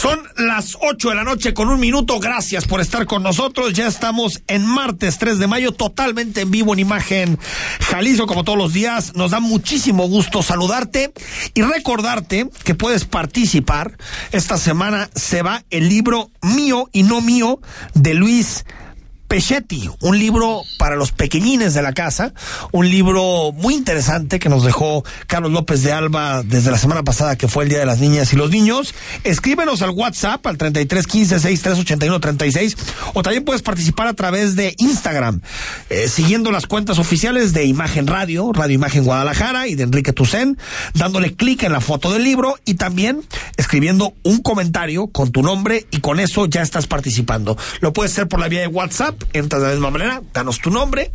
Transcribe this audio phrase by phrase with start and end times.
[0.00, 2.20] Son las 8 de la noche con un minuto.
[2.20, 3.72] Gracias por estar con nosotros.
[3.72, 7.36] Ya estamos en martes 3 de mayo, totalmente en vivo en imagen
[7.80, 9.16] Jalisco, como todos los días.
[9.16, 11.12] Nos da muchísimo gusto saludarte
[11.52, 13.98] y recordarte que puedes participar.
[14.30, 17.58] Esta semana se va el libro mío y no mío
[17.94, 18.64] de Luis
[19.28, 22.32] Pechetti, un libro para los pequeñines de la casa,
[22.72, 27.36] un libro muy interesante que nos dejó Carlos López de Alba desde la semana pasada
[27.36, 28.94] que fue el Día de las Niñas y los Niños.
[29.24, 32.76] Escríbenos al WhatsApp al 33 15 63 81 36
[33.12, 35.42] o también puedes participar a través de Instagram,
[35.90, 40.56] eh, siguiendo las cuentas oficiales de Imagen Radio, Radio Imagen Guadalajara y de Enrique Tucen,
[40.94, 43.20] dándole clic en la foto del libro y también
[43.58, 47.58] escribiendo un comentario con tu nombre y con eso ya estás participando.
[47.80, 50.70] Lo puedes hacer por la vía de WhatsApp entras de la misma manera, danos tu
[50.70, 51.10] nombre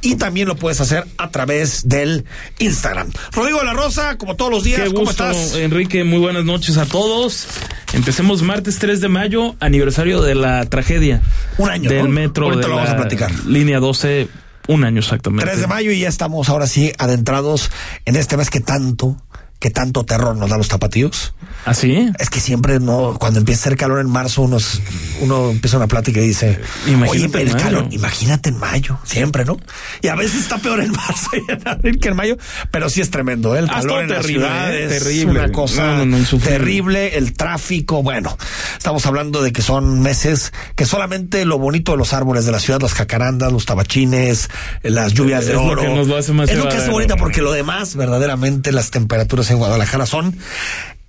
[0.00, 2.24] y también lo puedes hacer a través del
[2.58, 3.10] Instagram.
[3.32, 5.54] Rodrigo de la Rosa, como todos los días, Qué ¿cómo gusto, estás?
[5.56, 7.46] Enrique, muy buenas noches a todos.
[7.92, 11.20] Empecemos martes 3 de mayo, aniversario de la tragedia.
[11.58, 12.08] Un año, Del ¿no?
[12.08, 13.30] metro Ahorita de lo vamos a platicar.
[13.46, 14.28] línea 12,
[14.68, 15.44] un año exactamente.
[15.44, 17.70] 3 de mayo y ya estamos ahora sí adentrados
[18.04, 19.16] en este mes que tanto,
[19.62, 21.34] que tanto terror nos da los tapatíos.
[21.64, 22.10] ¿Ah, sí?
[22.18, 24.80] Es que siempre no, cuando empieza a hacer calor en marzo, uno, es-
[25.20, 26.58] uno empieza una plática y dice,
[26.88, 27.64] Imagínate oye, el mayo".
[27.64, 29.56] calor, imagínate en mayo, siempre, ¿no?
[30.00, 32.36] Y a veces está peor en marzo y en abril que en mayo,
[32.72, 33.60] pero sí es tremendo, ¿eh?
[33.60, 34.84] el Ah, calor en la terrible, ciudad ¿eh?
[34.86, 35.38] es Terrible.
[35.40, 36.58] una cosa No, no, no, insufrible.
[36.58, 38.36] terrible, el tráfico, bueno,
[38.76, 42.58] estamos hablando de que son meses que solamente lo bonito de los árboles de la
[42.58, 44.50] ciudad, las jacarandas, los tabachines,
[44.82, 47.14] las lluvias de lo oro, que nos lo hace más es lo que hace bonita
[47.14, 50.36] porque lo demás, verdaderamente, las temperaturas en Guadalajara son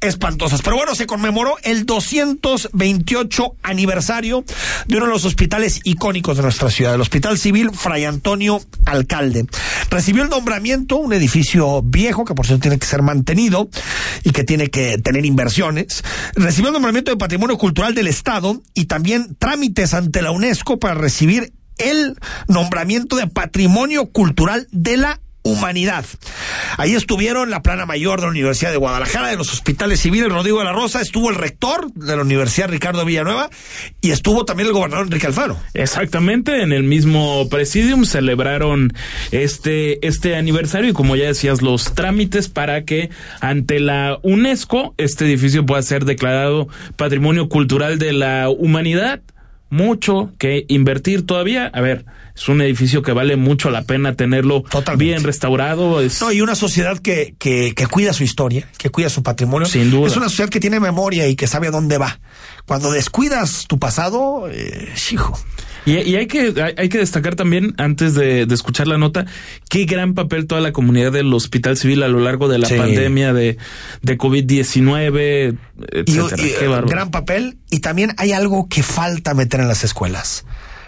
[0.08, 0.62] espantosas.
[0.62, 4.44] Pero bueno, se conmemoró el 228 aniversario
[4.88, 9.46] de uno de los hospitales icónicos de nuestra ciudad, el Hospital Civil Fray Antonio Alcalde.
[9.90, 13.70] Recibió el nombramiento, un edificio viejo que por cierto tiene que ser mantenido
[14.24, 16.04] y que tiene que tener inversiones.
[16.36, 20.96] Recibió el nombramiento de Patrimonio Cultural del Estado y también trámites ante la UNESCO para
[20.96, 22.18] recibir el
[22.48, 26.06] nombramiento de Patrimonio Cultural de la Humanidad.
[26.78, 30.60] Ahí estuvieron la plana mayor de la Universidad de Guadalajara, de los hospitales civiles, Rodrigo
[30.60, 33.50] de la Rosa, estuvo el rector de la Universidad Ricardo Villanueva
[34.02, 35.58] y estuvo también el gobernador Enrique Alfaro.
[35.74, 38.94] Exactamente, en el mismo presidium celebraron
[39.32, 43.10] este, este aniversario y como ya decías, los trámites para que
[43.42, 49.22] ante la UNESCO este edificio pueda ser declarado Patrimonio Cultural de la Humanidad.
[49.74, 51.66] Mucho que invertir todavía.
[51.74, 55.04] A ver, es un edificio que vale mucho la pena tenerlo Totalmente.
[55.04, 56.00] bien restaurado.
[56.00, 59.68] Es, No, y una sociedad que, que, que cuida su historia, que cuida su patrimonio.
[59.68, 60.08] Sin duda.
[60.08, 62.20] Es una sociedad que tiene memoria y que sabe a dónde va.
[62.68, 65.40] Cuando descuidas tu pasado, eh, hijo.
[65.86, 69.26] Y, y hay que hay, que destacar también, antes de, de escuchar la nota,
[69.70, 72.76] qué gran papel toda la comunidad del Hospital Civil a lo largo de la Sí.
[72.76, 73.58] pandemia de,
[74.02, 75.58] de COVID-19,
[76.06, 76.44] y, etcétera.
[76.44, 76.88] y, Qué bárbaro.
[76.88, 77.58] gran papel.
[77.70, 80.46] Y también hay algo que falta meter en las escuelas.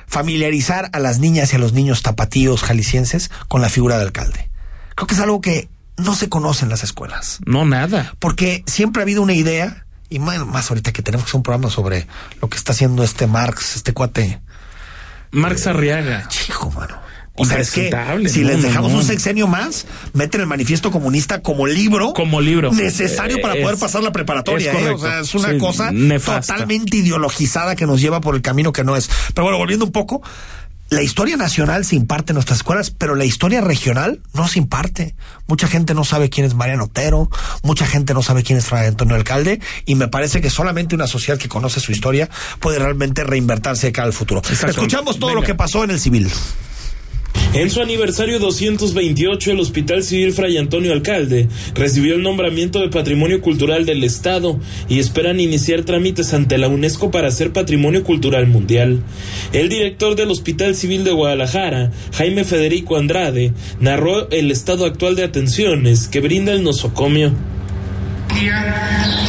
[0.07, 4.50] Familiarizar a las niñas y a los niños tapatíos jaliscienses con la figura del alcalde.
[4.95, 5.68] Creo que es algo que
[5.98, 7.39] no se conoce en las escuelas.
[7.45, 8.13] No, nada.
[8.19, 11.44] Porque siempre ha habido una idea, y más, más ahorita que tenemos que hacer un
[11.44, 12.07] programa sobre
[12.41, 14.39] lo que está haciendo este Marx, este cuate.
[15.36, 16.28] Marx Arriaga.
[16.50, 16.96] Hijo, mano.
[17.38, 17.92] O sea, es que
[18.30, 19.00] si no, les dejamos no.
[19.00, 22.14] un sexenio más, meten el manifiesto comunista como libro.
[22.14, 22.72] Como libro.
[22.72, 24.72] Necesario para poder pasar la preparatoria.
[24.72, 24.90] es ¿eh?
[24.92, 26.54] O sea, es una Sí, cosa nefasta.
[26.54, 29.10] totalmente ideologizada que nos lleva por el camino que no es.
[29.34, 30.22] Pero bueno, volviendo un poco,
[30.90, 35.16] la historia nacional se imparte en nuestras escuelas, pero la historia regional no se imparte.
[35.48, 37.30] Mucha gente no sabe quién es Mariano Otero,
[37.64, 41.08] mucha gente no sabe quién es Fray Antonio Alcalde, y me parece que solamente una
[41.08, 42.30] sociedad que conoce su historia
[42.60, 44.42] puede realmente reinvertirse de cara al futuro.
[44.68, 46.32] Escuchamos todo lo que pasó en el civil.
[47.56, 53.40] En su aniversario 228, el Hospital Civil Fray Antonio Alcalde recibió el nombramiento de Patrimonio
[53.40, 54.60] Cultural del Estado
[54.90, 59.02] y esperan iniciar trámites ante la UNESCO para ser Patrimonio Cultural Mundial.
[59.54, 65.24] El director del Hospital Civil de Guadalajara, Jaime Federico Andrade, narró el estado actual de
[65.24, 67.31] atenciones que brinda el nosocomio.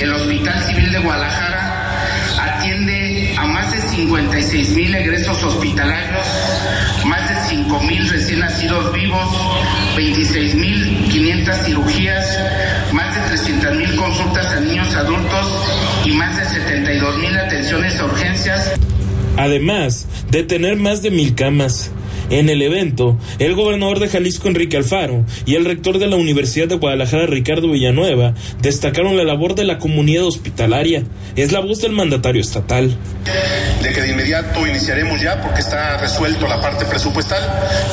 [0.02, 1.65] El Hospital Civil de Guadalajara
[4.56, 6.26] 56 mil egresos hospitalarios
[7.87, 9.29] mil recién nacidos vivos,
[9.97, 12.38] 26.500 cirugías,
[12.93, 15.47] más de mil consultas a niños adultos
[16.05, 16.47] y más de
[17.19, 18.73] mil atenciones a urgencias.
[19.37, 21.91] Además de tener más de mil camas.
[22.29, 26.67] En el evento, el gobernador de Jalisco, Enrique Alfaro, y el rector de la Universidad
[26.67, 31.05] de Guadalajara, Ricardo Villanueva, destacaron la labor de la comunidad hospitalaria.
[31.37, 32.97] Es la voz del mandatario estatal.
[33.86, 37.40] De que de inmediato iniciaremos ya, porque está resuelto la parte presupuestal,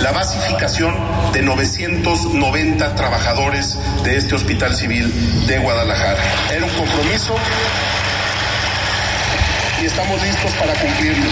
[0.01, 0.91] la basificación
[1.31, 5.13] de 990 trabajadores de este Hospital Civil
[5.45, 6.17] de Guadalajara.
[6.51, 7.35] Era un compromiso
[9.83, 11.29] y estamos listos para cumplirlo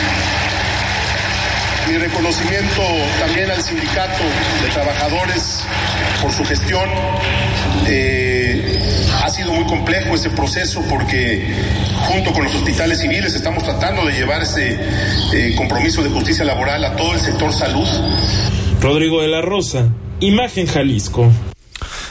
[1.87, 2.81] mi reconocimiento
[3.19, 4.23] también al sindicato
[4.61, 5.63] de trabajadores
[6.21, 6.87] por su gestión.
[7.87, 8.30] Eh,
[9.41, 11.51] sido muy complejo ese proceso porque
[12.07, 14.79] junto con los hospitales civiles estamos tratando de llevar ese
[15.33, 17.87] eh, compromiso de justicia laboral a todo el sector salud.
[18.81, 19.89] Rodrigo de la Rosa,
[20.19, 21.31] Imagen Jalisco.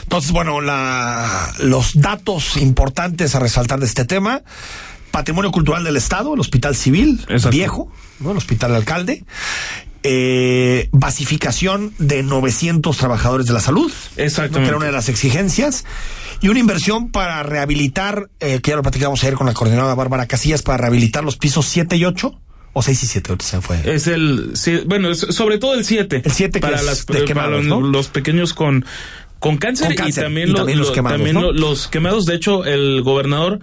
[0.03, 4.41] Entonces, bueno, la, los datos importantes a resaltar de este tema.
[5.11, 8.31] Patrimonio Cultural del Estado, el Hospital Civil, viejo, ¿no?
[8.31, 9.23] el Hospital Alcalde.
[10.03, 13.91] Eh, basificación de 900 trabajadores de la salud.
[14.17, 14.61] Exactamente.
[14.61, 15.85] Que era una de las exigencias.
[16.41, 20.25] Y una inversión para rehabilitar, eh, que ya lo platicamos ayer con la coordinadora Bárbara
[20.25, 22.33] Casillas, para rehabilitar los pisos 7 y 8.
[22.73, 23.81] O 6 y 7, se fue.
[23.83, 24.53] Es el,
[24.87, 26.21] bueno, sobre todo el 7.
[26.23, 28.85] El 7 para, las, de quemados, los, pequeños con,
[29.39, 31.17] con cáncer, y también, los, quemados.
[31.17, 32.25] También los quemados.
[32.25, 33.59] De hecho, el gobernador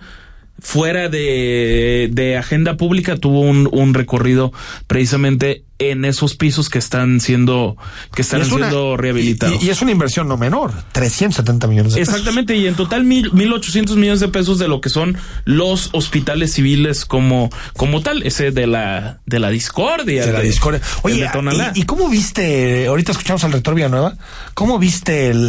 [0.60, 4.52] fuera de, de agenda pública tuvo un, un recorrido
[4.86, 7.76] precisamente en esos pisos que están siendo
[8.14, 9.62] que están siendo rehabilitados.
[9.62, 12.14] Y, es una inversión no menor, 370 millones de pesos.
[12.14, 16.52] Exactamente, y en total mil, 1.800 millones de pesos de lo que son los hospitales
[16.52, 20.26] civiles como como tal, ese de la de la discordia.
[20.26, 20.80] De la discordia.
[21.02, 21.24] Oye,
[21.74, 24.16] y, ¿y, cómo viste, ahorita escuchamos al rector Villanueva,
[24.54, 25.48] cómo viste el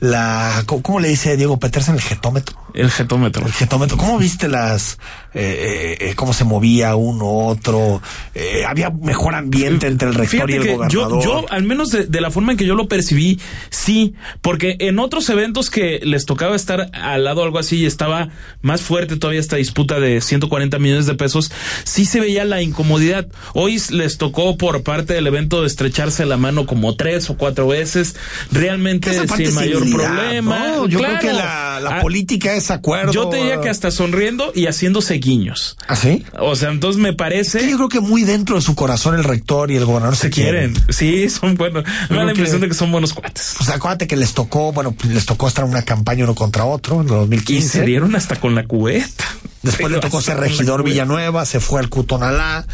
[0.00, 1.96] la, ¿cómo le dice Diego Petersen?
[1.96, 2.56] El getómetro.
[2.74, 3.46] El getómetro.
[3.46, 3.96] El getómetro.
[3.96, 4.98] ¿Cómo viste las,
[5.34, 8.02] eh, eh, cómo se movía uno, otro?
[8.34, 10.90] Eh, había mejor ambiente entre el rector y el gobernador.
[10.90, 14.98] Yo, yo, al menos de, la forma en que yo lo percibí, sí, porque en
[14.98, 18.28] otros eventos que les tocaba estar al lado algo así y estaba
[18.60, 21.50] más fuerte todavía esta disputa de 140 millones de pesos,
[21.84, 23.28] sí se veía la incomodidad.
[23.54, 27.68] Hoy les tocó por parte del evento de estrecharse la mano como tres o cuatro
[27.68, 28.16] veces,
[28.52, 30.86] realmente sin mayor problema.
[30.88, 33.12] Yo creo que la, la ah, política es acuerdo.
[33.12, 35.76] Yo te diría que hasta sonriendo y haciéndose guiños.
[35.88, 36.24] ¿Ah, sí?
[36.38, 37.68] O sea, entonces me parece.
[37.68, 40.74] yo creo que muy dentro de su corazón el rector y el gobernador se, quieren.
[40.88, 41.84] Sí, son buenos.
[42.10, 43.56] Me da la impresión de que son buenos cuates.
[43.64, 46.64] Sea, acuérdate que les tocó, bueno, pues, les tocó estar en una campaña uno contra
[46.64, 47.52] otro en 2015.
[47.52, 49.24] Y se dieron hasta con la cubeta.
[49.62, 52.64] Después le tocó ser regidor Villanueva, se fue al Cutonalá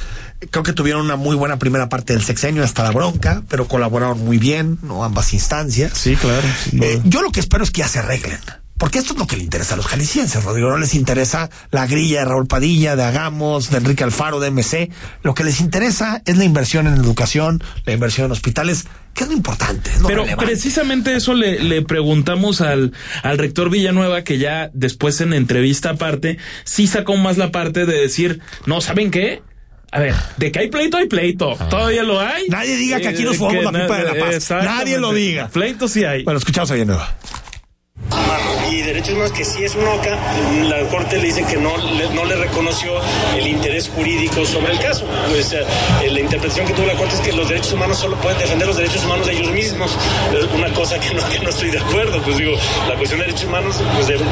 [0.51, 4.25] creo que tuvieron una muy buena primera parte del sexenio hasta la bronca, pero colaboraron
[4.25, 5.05] muy bien, ¿no?
[5.05, 5.93] Ambas instancias.
[5.95, 6.47] Sí, claro.
[6.73, 8.39] Eh, yo lo que espero es que ya se arreglen.
[8.79, 10.69] Porque esto es lo que le interesa a los jaliscienses, Rodrigo.
[10.69, 14.91] No les interesa la grilla de Raúl Padilla, de Agamos, de Enrique Alfaro, de MC.
[15.23, 19.31] Lo que les interesa es la inversión en educación, la inversión en hospitales, que es
[19.31, 19.91] lo importante.
[20.07, 25.91] Pero precisamente eso le, le preguntamos al, al rector Villanueva, que ya después en entrevista
[25.91, 29.43] aparte, sí sacó más la parte de decir, no, ¿saben qué?
[29.93, 31.55] A ver, de que hay pleito, hay pleito.
[31.57, 31.69] Ah.
[31.69, 32.49] Todavía lo hay.
[32.49, 34.51] Nadie diga que aquí nos jugamos la pipa de la paz.
[34.51, 35.47] Nadie lo diga.
[35.47, 36.25] Pleito sí hay.
[36.25, 37.17] Bueno, escuchamos a Villanueva
[38.71, 40.19] y derechos humanos que sí es un OCA,
[40.69, 41.71] la Corte le dice que no,
[42.15, 42.93] no le reconoció
[43.37, 45.07] el interés jurídico sobre el caso.
[45.29, 45.55] Pues
[46.11, 48.77] la interpretación que tuvo la Corte es que los derechos humanos solo pueden defender los
[48.77, 49.97] derechos humanos de ellos mismos.
[50.55, 52.23] Una cosa que no, estoy de acuerdo.
[52.23, 52.53] Pues digo,
[52.89, 54.25] la cuestión de derechos humanos pues debe,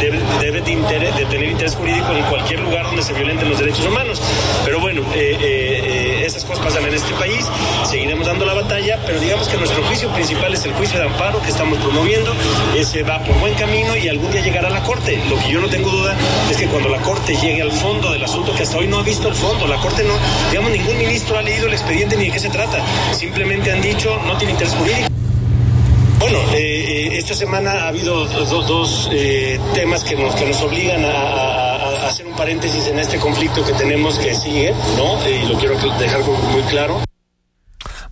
[0.63, 4.21] tener interés jurídico en cualquier lugar donde se violenten los derechos humanos.
[4.65, 7.47] Pero bueno, eh, eh, esas cosas pasan en este país,
[7.85, 11.41] seguiremos dando la batalla, pero digamos que nuestro juicio principal es el juicio de amparo
[11.43, 12.33] que estamos promoviendo.
[12.77, 15.23] Ese va por buen camino y algún día puede llegar a la Corte.
[15.29, 16.17] Lo que yo no tengo duda
[16.51, 19.03] es que cuando la Corte llegue al fondo del asunto, que hasta hoy no ha
[19.03, 20.15] visto el fondo, la Corte no,
[20.51, 22.83] digamos, ningún ministro ha leído el expediente ni de qué se trata.
[23.13, 25.09] Simplemente han dicho no tiene interés jurídico.
[26.19, 30.61] Bueno, eh, eh, esta semana ha habido dos, dos eh, temas que nos, que nos
[30.63, 35.19] obligan a, hacer un paréntesis en este conflicto que tenemos que sigue, ¿no?
[35.29, 37.01] y lo quiero dejar muy claro.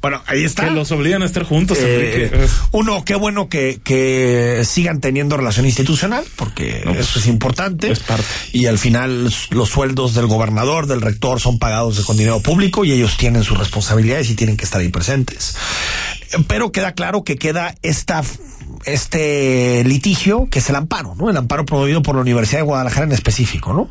[0.01, 0.65] Bueno, ahí está.
[0.65, 5.67] Que los obligan a estar juntos, eh, Uno, qué bueno que, que sigan teniendo relación
[5.67, 7.91] institucional, porque no, eso es importante.
[7.91, 8.25] Es parte.
[8.53, 12.93] Y al final los sueldos del gobernador, del rector, son pagados con dinero público y
[12.93, 15.55] ellos tienen sus responsabilidades y tienen que estar ahí presentes.
[16.47, 18.23] Pero queda claro que queda esta
[18.87, 21.29] este litigio que es el amparo, ¿no?
[21.29, 23.89] El amparo promovido por la Universidad de Guadalajara en específico, ¿no?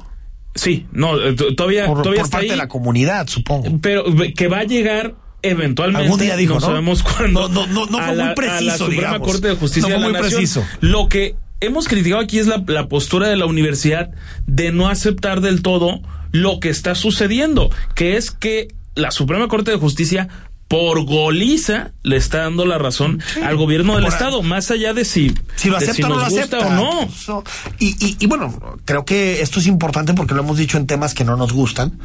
[0.56, 3.70] Sí, no, eh, todavía, por, todavía por parte ahí, de la comunidad, supongo.
[3.82, 7.98] Pero que va a llegar eventualmente algún día dijo no, sabemos cuándo no, no, no,
[8.00, 9.20] fue muy preciso a la Suprema.
[9.20, 10.32] Corte de Justicia no fue de la muy Nación.
[10.32, 14.12] preciso Lo que hemos criticado aquí es la, la postura de la universidad
[14.48, 19.72] de no aceptar del todo lo que está sucediendo, que es que la Suprema Corte
[19.72, 20.28] de Justicia
[20.70, 23.42] por goliza le está dando la razón sí.
[23.42, 26.22] al gobierno del estado, más allá de si, si lo acepta si o no lo
[26.22, 26.60] acepta.
[26.60, 27.44] o no.
[27.80, 31.16] Y, y, y, bueno, creo que esto es importante porque lo hemos dicho en temas
[31.16, 31.98] que no nos gustan.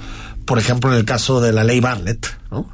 [0.47, 2.71] Por ejemplo, en el caso de la ley Bartlett, ¿no?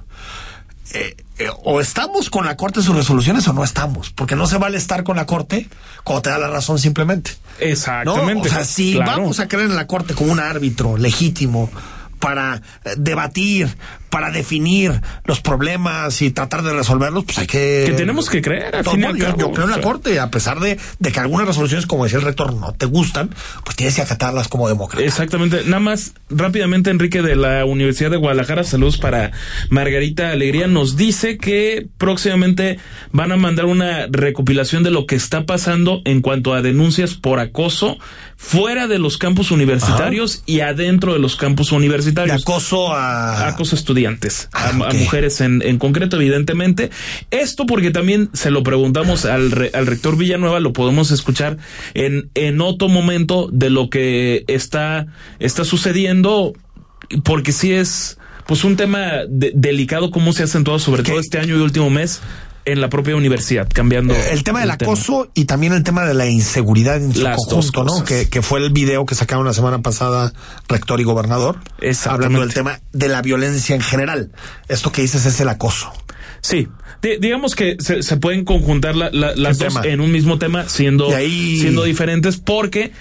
[0.92, 4.46] Eh, eh, o estamos con la Corte en sus resoluciones o no estamos, porque no
[4.46, 5.68] se vale estar con la Corte
[6.04, 7.32] cuando te da la razón simplemente.
[7.60, 8.34] Exactamente.
[8.34, 8.40] ¿no?
[8.40, 9.22] O sea, si claro.
[9.22, 11.70] vamos a creer en la Corte como un árbitro legítimo
[12.20, 13.68] para eh, debatir,
[14.10, 17.84] para definir los problemas y tratar de resolverlos, pues hay que...
[17.86, 19.70] Que tenemos que creer, al no, fin y no, al yo, cabo, yo creo en
[19.70, 19.82] o la sea.
[19.82, 23.30] Corte, a pesar de, de que algunas resoluciones, como decía el rector, no te gustan,
[23.64, 25.04] pues tienes que acatarlas como demócrata.
[25.04, 25.64] Exactamente.
[25.64, 29.32] Nada más, rápidamente, Enrique de la Universidad de Guadalajara, saludos para
[29.70, 32.78] Margarita Alegría, nos dice que próximamente
[33.12, 37.40] van a mandar una recopilación de lo que está pasando en cuanto a denuncias por
[37.40, 37.98] acoso
[38.42, 40.42] fuera de los campus universitarios Ajá.
[40.46, 42.38] y adentro de los campus universitarios.
[42.38, 43.46] De acoso a...
[43.48, 46.90] Acoso a estudiantes, Ah, a, a mujeres en, en concreto, evidentemente.
[47.30, 51.58] Esto porque también se lo preguntamos al, re- al rector Villanueva, lo podemos escuchar
[51.92, 55.06] en, en otro momento de lo que está,
[55.38, 56.54] está sucediendo,
[57.22, 58.16] porque sí es
[58.46, 61.10] pues un tema de- delicado cómo se ha acentuado sobre ¿Qué?
[61.12, 62.20] todo este año y último mes
[62.72, 66.14] en la propia universidad, cambiando Eh, el tema del acoso y también el tema de
[66.14, 68.04] la inseguridad en su Las conjunto, ¿no?
[68.04, 70.32] Que, que fue el video que sacaron la semana pasada
[70.68, 71.58] rector y gobernador.
[72.06, 74.30] Hablando del tema de la violencia en general.
[74.68, 75.92] Esto que dices es el acoso.
[76.40, 76.68] Sí,
[77.02, 79.86] Di- digamos que se, se pueden conjuntar la- la- las ¿Qué dos tema?
[79.86, 82.92] en un mismo tema, siendo, ahí- siendo diferentes, porque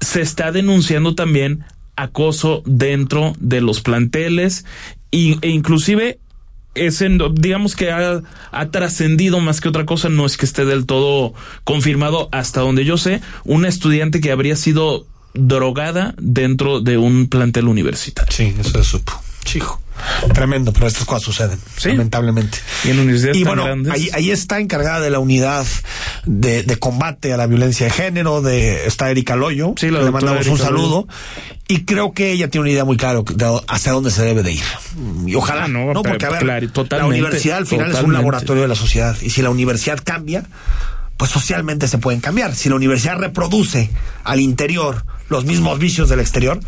[0.00, 1.64] se está denunciando también
[1.96, 4.64] acoso dentro de los planteles
[5.10, 6.18] y, e inclusive
[6.74, 8.22] es digamos que ha,
[8.52, 11.34] ha trascendido más que otra cosa, no es que esté del todo
[11.64, 17.68] confirmado hasta donde yo sé, una estudiante que habría sido drogada dentro de un plantel
[17.68, 18.32] universitario.
[18.32, 19.12] Sí, eso se supo.
[19.44, 19.80] Chico.
[20.34, 21.90] Tremendo, pero estas cosas suceden, Sí.
[21.90, 22.58] lamentablemente.
[22.84, 23.92] Y en universidades Y bueno, grandes.
[23.92, 25.66] ahí, ahí está encargada de la unidad
[26.26, 30.46] de, de combate a la violencia de género, de está Erika Loyo, Sí, le mandamos
[30.46, 31.06] un saludo.
[31.68, 34.52] Y creo que ella tiene una idea muy clara de hacia dónde se debe de
[34.52, 34.62] ir.
[35.26, 38.62] Y ojalá, Ah, no, porque a ver, claro, la universidad al final es un laboratorio
[38.62, 39.16] de la sociedad.
[39.22, 40.44] Y si la universidad cambia,
[41.20, 42.54] pues socialmente se pueden cambiar.
[42.54, 43.90] Si la universidad reproduce
[44.24, 46.58] al interior los mismos vicios del exterior,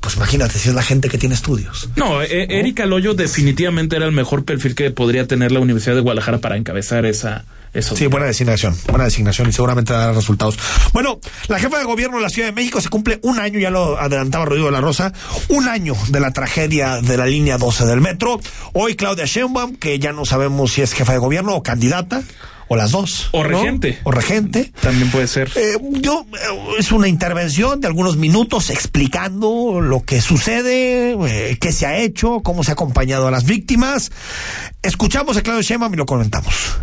[0.00, 1.88] pues imagínate si es la gente que tiene estudios.
[1.96, 6.02] No, eh, Erika Loyo definitivamente era el mejor perfil que podría tener la Universidad de
[6.02, 10.58] Guadalajara para encabezar esa, esa Sí, buena designación, buena designación y seguramente dará resultados.
[10.92, 11.18] Bueno,
[11.48, 13.98] la jefa de gobierno de la Ciudad de México se cumple un año, ya lo
[13.98, 15.14] adelantaba Rodrigo de la Rosa,
[15.48, 18.38] un año de la tragedia de la línea 12 del metro.
[18.74, 22.22] Hoy Claudia Sheinbaum, que ya no sabemos si es jefa de gobierno o candidata,
[22.68, 23.28] o las dos.
[23.32, 23.48] O ¿no?
[23.48, 23.98] regente.
[24.04, 24.72] O regente.
[24.80, 25.50] También puede ser.
[25.56, 31.72] Eh, yo eh, es una intervención de algunos minutos explicando lo que sucede, eh, qué
[31.72, 34.10] se ha hecho, cómo se ha acompañado a las víctimas.
[34.82, 36.76] Escuchamos a Claudia Sheinbaum y lo comentamos.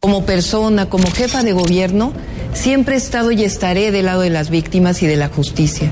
[0.00, 2.12] Como persona, como jefa de gobierno,
[2.52, 5.90] siempre he estado y estaré del lado de las víctimas y de la justicia.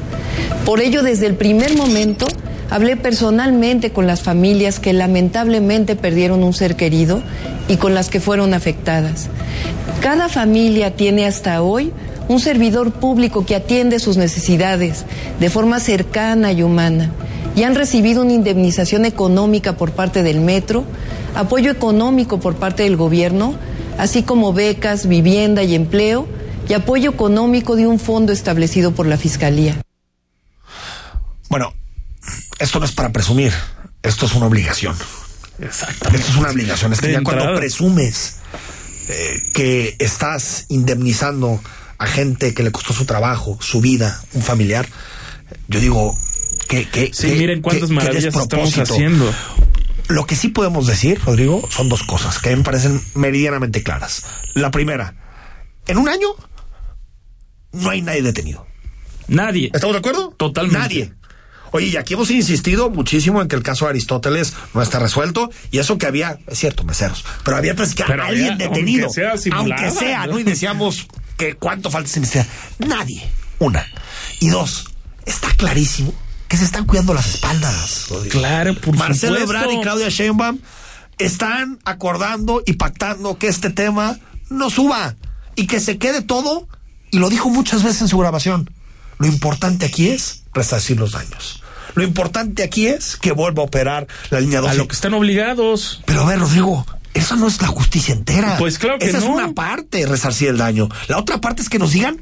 [0.64, 2.26] Por ello, desde el primer momento,
[2.70, 7.22] hablé personalmente con las familias que lamentablemente perdieron un ser querido
[7.68, 9.28] y con las que fueron afectadas.
[10.00, 11.92] Cada familia tiene hasta hoy
[12.28, 15.04] un servidor público que atiende sus necesidades
[15.40, 17.10] de forma cercana y humana
[17.56, 20.84] y han recibido una indemnización económica por parte del metro,
[21.34, 23.54] apoyo económico por parte del gobierno,
[23.98, 26.26] así como becas, vivienda y empleo
[26.68, 29.80] y apoyo económico de un fondo establecido por la Fiscalía.
[31.48, 31.72] Bueno,
[32.64, 33.52] esto no es para presumir,
[34.02, 34.96] esto es una obligación.
[35.60, 36.18] Exactamente.
[36.20, 36.92] Esto es una obligación.
[36.92, 38.38] Es que De ya cuando presumes
[39.08, 41.60] eh, que estás indemnizando
[41.98, 44.86] a gente que le costó su trabajo, su vida, un familiar,
[45.68, 46.16] yo digo
[46.68, 46.88] que...
[46.88, 49.32] que sí, que- miren cuántas que- maravillas estamos haciendo.
[50.08, 53.82] Lo que sí podemos decir, Rodrigo, son dos cosas que a mí me parecen meridianamente
[53.82, 54.24] claras.
[54.54, 55.14] La primera,
[55.86, 56.28] en un año
[57.72, 58.66] no hay nadie detenido.
[59.28, 59.70] Nadie.
[59.72, 60.34] ¿Estamos de acuerdo?
[60.36, 60.78] Totalmente.
[60.78, 61.12] Nadie.
[61.76, 65.50] Oye, y aquí hemos insistido muchísimo en que el caso de Aristóteles no está resuelto
[65.72, 69.06] y eso que había, es cierto, meseros, pero había pues, que Pero alguien había- detenido.
[69.06, 70.34] aunque sea simulada, aunque sea, ¿no?
[70.34, 70.38] ¿no?
[70.38, 72.22] Y decíamos que cuánto falta sin.
[72.78, 73.28] Nadie.
[73.58, 73.84] Una.
[74.38, 74.84] Y dos,
[75.26, 76.14] está clarísimo
[76.46, 78.06] que se están cuidando las espaldas.
[78.30, 79.56] Claro, por Marcelo supuesto.
[79.64, 80.60] Ebrard y Claudia Sheinbaum
[81.18, 85.16] están acordando y pactando que este tema no suba
[85.56, 86.68] y que se quede todo,
[87.10, 88.70] y lo dijo muchas veces en su grabación,
[89.18, 91.62] lo importante aquí es resarcir los daños.
[91.94, 94.72] Lo importante aquí es que vuelva a operar la línea 12.
[94.72, 96.02] A lo que están obligados.
[96.06, 98.56] Pero a ver, Rodrigo, esa no es la justicia entera.
[98.58, 100.88] Pues claro que Esa es una parte, resarcir el daño.
[101.08, 102.18] La otra parte es que nos digan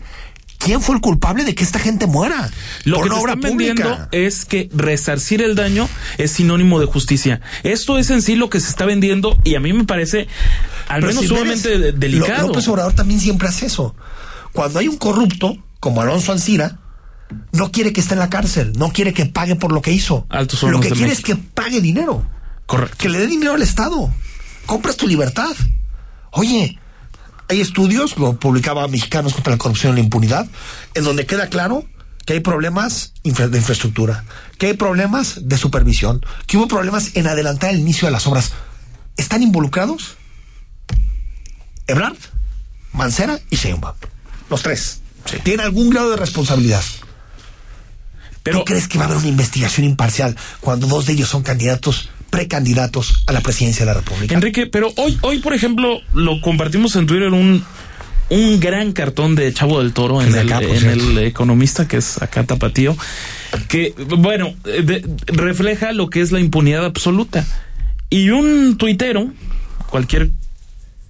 [0.59, 2.51] quién fue el culpable de que esta gente muera.
[2.85, 5.89] Lo por que te obra están vendiendo es que resarcir el daño
[6.19, 7.41] es sinónimo de justicia.
[7.65, 10.29] Esto es en sí lo que se está vendiendo y a mí me parece
[10.89, 12.49] al Pero menos si sumamente de- delicado.
[12.49, 13.97] López Obrador también siempre hace eso.
[14.53, 16.79] Cuando hay un corrupto, como Alonso Ancira,
[17.53, 20.27] no quiere que esté en la cárcel, no quiere que pague por lo que hizo.
[20.29, 21.33] Altos lo que quiere México.
[21.33, 22.27] es que pague dinero.
[22.67, 22.97] Correcto.
[22.99, 24.13] Que le dé dinero al Estado.
[24.67, 25.55] Compras tu libertad.
[26.33, 26.79] Oye,
[27.49, 30.47] hay estudios, lo publicaba Mexicanos contra la Corrupción y la Impunidad,
[30.95, 31.85] en donde queda claro
[32.25, 34.25] que hay problemas infra- de infraestructura,
[34.59, 38.53] que hay problemas de supervisión, que hubo problemas en adelantar el inicio de las obras.
[39.17, 40.17] ¿Están involucrados?
[41.87, 42.17] Ebrard,
[42.93, 43.97] Mancera y Sheinbaum.
[44.49, 45.01] Los tres.
[45.45, 46.83] Tienen algún grado de responsabilidad.
[48.43, 51.43] Pero ¿Tú crees que va a haber una investigación imparcial cuando dos de ellos son
[51.43, 54.35] candidatos, precandidatos a la presidencia de la República?
[54.35, 57.65] Enrique, pero hoy, hoy por ejemplo, lo compartimos en Twitter un,
[58.31, 61.11] un gran cartón de Chavo del Toro en, de el, acá, por en cierto.
[61.11, 62.97] el economista que es acá tapatío,
[63.69, 67.47] que bueno, de- refleja lo que es la impunidad absoluta.
[68.11, 69.31] Y un tuitero,
[69.89, 70.31] cualquier,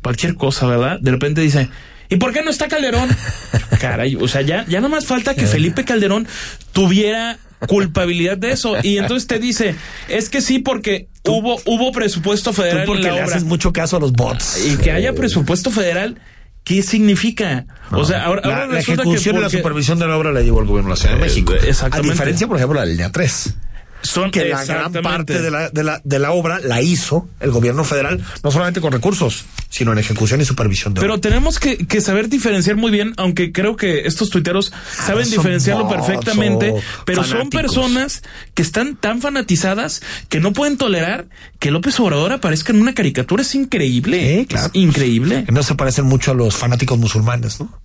[0.03, 0.99] cualquier cosa, ¿verdad?
[1.01, 1.69] De repente dice,
[2.13, 3.09] ¿y por qué no está Calderón?
[3.81, 6.27] Caray, o sea, ya, ya no más falta que Felipe Calderón
[6.73, 8.75] tuviera culpabilidad de eso.
[8.83, 9.75] Y entonces te dice,
[10.09, 13.25] es que sí, porque hubo, hubo presupuesto Tú federal en porque la le obra.
[13.37, 14.65] haces mucho caso a los bots.
[14.67, 16.21] Y que haya presupuesto federal,
[16.65, 17.67] ¿qué significa?
[17.91, 20.33] o sea, ahora, la, ahora la resulta ejecución que y la supervisión de la obra
[20.33, 21.55] la llevó el gobierno de la Ciudad de Eh, México.
[21.55, 22.09] exactamente.
[22.11, 23.55] A diferencia, por ejemplo, de la línea 3.
[24.03, 27.51] Son Que la gran parte de la, de, la, de la obra la hizo el
[27.51, 31.21] gobierno federal, no solamente con recursos, sino en ejecución y supervisión de Pero obra.
[31.21, 35.89] tenemos que, que saber diferenciar muy bien, aunque creo que estos tuiteros saben son diferenciarlo
[35.89, 36.75] perfectamente,
[37.07, 38.23] pero son personas
[38.55, 41.27] que están tan fanatizadas que no pueden tolerar
[41.59, 43.43] que López Obrador aparezca en una caricatura.
[43.43, 44.47] Es increíble.
[44.49, 44.67] Claro.
[44.67, 45.45] Es increíble.
[45.51, 47.81] No se parecen mucho a los fanáticos musulmanes, ¿no?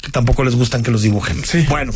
[0.00, 1.44] Que tampoco les gustan que los dibujen.
[1.44, 1.66] Sí.
[1.68, 1.92] Bueno,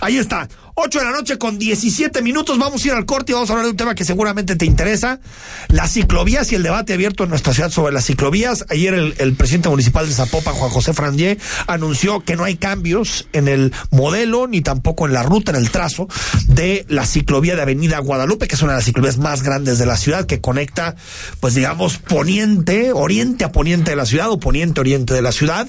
[0.00, 0.48] ahí está.
[0.74, 2.58] 8 de la noche con 17 minutos.
[2.58, 4.64] Vamos a ir al corte y vamos a hablar de un tema que seguramente te
[4.64, 5.20] interesa.
[5.68, 8.64] Las ciclovías y el debate abierto en nuestra ciudad sobre las ciclovías.
[8.70, 13.28] Ayer el, el presidente municipal de Zapopan, Juan José Frandier, anunció que no hay cambios
[13.32, 16.08] en el modelo ni tampoco en la ruta, en el trazo
[16.46, 19.86] de la ciclovía de Avenida Guadalupe, que es una de las ciclovías más grandes de
[19.86, 20.96] la ciudad, que conecta,
[21.40, 25.68] pues digamos, poniente, oriente a poniente de la ciudad o poniente oriente de la ciudad,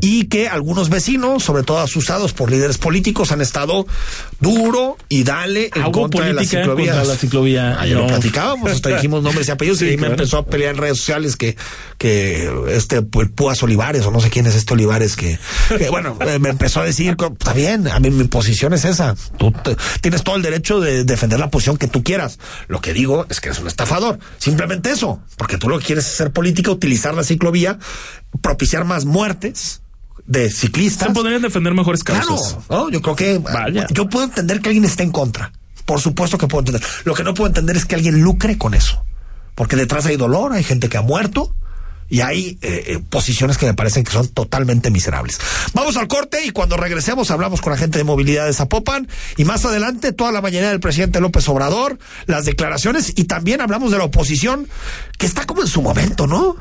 [0.00, 3.86] y que algunos vecinos, sobre todo asusados por líderes políticos, han estado
[4.40, 6.96] duro y dale en Hubo contra de las ciclovías.
[6.96, 7.80] contra la ciclovía.
[7.80, 10.80] Ayer lo platicábamos, hasta dijimos nombres y apellidos Sí, y me empezó a pelear en
[10.80, 11.56] redes sociales que,
[11.98, 15.38] que este pues, Púas Olivares, o no sé quién es este Olivares, que,
[15.78, 19.14] que, bueno, eh, me empezó a decir, está bien, a mí mi posición es esa.
[19.38, 22.38] Tú te- tienes todo el derecho de defender la posición que tú quieras.
[22.68, 24.18] Lo que digo es que eres un estafador.
[24.38, 27.78] Simplemente eso, porque tú lo que quieres es hacer política, utilizar la ciclovía,
[28.40, 29.81] propiciar más muertes
[30.32, 31.08] de ciclistas.
[31.08, 32.58] Se podrían defender mejores Claro, causas.
[32.70, 32.88] ¿no?
[32.90, 33.86] yo creo que Vaya.
[33.90, 35.52] yo puedo entender que alguien esté en contra.
[35.84, 36.82] Por supuesto que puedo entender.
[37.04, 39.04] Lo que no puedo entender es que alguien lucre con eso.
[39.54, 41.54] Porque detrás hay dolor, hay gente que ha muerto
[42.08, 45.38] y hay eh, eh, posiciones que me parecen que son totalmente miserables.
[45.74, 49.44] Vamos al corte y cuando regresemos hablamos con la gente de movilidad de Zapopan y
[49.44, 53.98] más adelante toda la mañana del presidente López Obrador, las declaraciones y también hablamos de
[53.98, 54.68] la oposición
[55.18, 56.56] que está como en su momento, ¿no?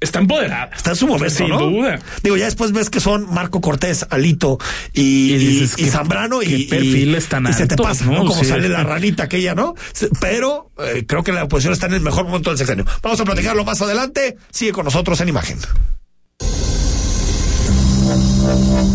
[0.00, 0.70] Está empoderada.
[0.74, 1.58] Está en su momento, Sin ¿no?
[1.60, 1.98] duda.
[2.22, 4.58] Digo, ya después ves que son Marco Cortés, Alito
[4.94, 8.12] y, Y dices, y- y ¿qué- Zambrano qué y, perfiles tan se te pasa, ¿no?
[8.12, 8.24] ¿no?
[8.24, 8.46] Como Sí.
[8.48, 9.74] sale la ranita aquella, ¿no?
[10.20, 12.86] Pero eh, creo que la oposición está en el mejor momento del sexenio.
[13.02, 14.38] Vamos a platicarlo más adelante.
[14.50, 15.58] Sigue con nosotros en imagen.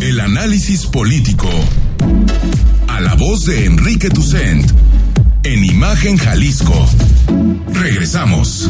[0.02, 1.50] El análisis político.
[2.88, 4.70] A la voz de Enrique Tucent.
[5.44, 6.74] En Imagen Jalisco.
[7.72, 8.70] Regresamos.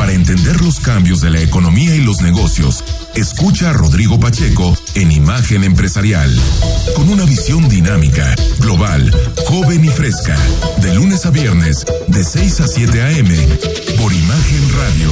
[0.00, 2.82] Para entender los cambios de la economía y los negocios,
[3.14, 6.34] escucha a Rodrigo Pacheco en Imagen Empresarial,
[6.96, 10.38] con una visión dinámica, global, joven y fresca,
[10.78, 13.36] de lunes a viernes, de 6 a 7 a.m.,
[13.98, 15.10] por Imagen Radio,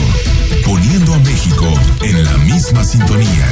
[0.65, 1.71] poniendo a México
[2.01, 3.47] en la misma sintonía.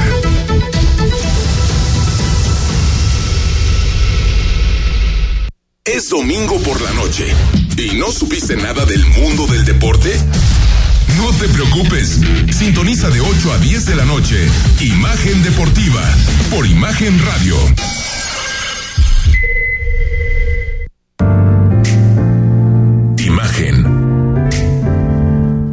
[5.85, 7.27] Es domingo por la noche
[7.77, 10.18] y no supiste nada del mundo del deporte.
[11.16, 12.21] No te preocupes.
[12.51, 14.49] Sintoniza de 8 a 10 de la noche.
[14.81, 16.03] Imagen Deportiva
[16.51, 17.57] por Imagen Radio.
[23.19, 23.87] Imagen.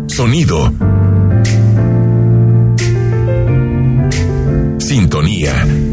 [0.07, 0.73] Sonido.
[4.79, 5.92] Sintonía.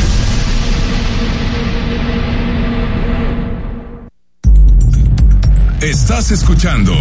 [5.81, 6.93] Estás escuchando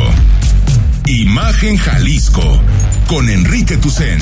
[1.06, 2.60] Imagen Jalisco
[3.08, 4.18] con Enrique Tucen.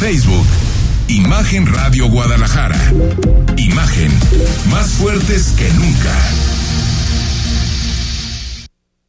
[0.00, 0.46] Facebook,
[1.06, 2.80] Imagen Radio Guadalajara.
[3.56, 4.10] Imagen,
[4.72, 6.35] más fuertes que nunca.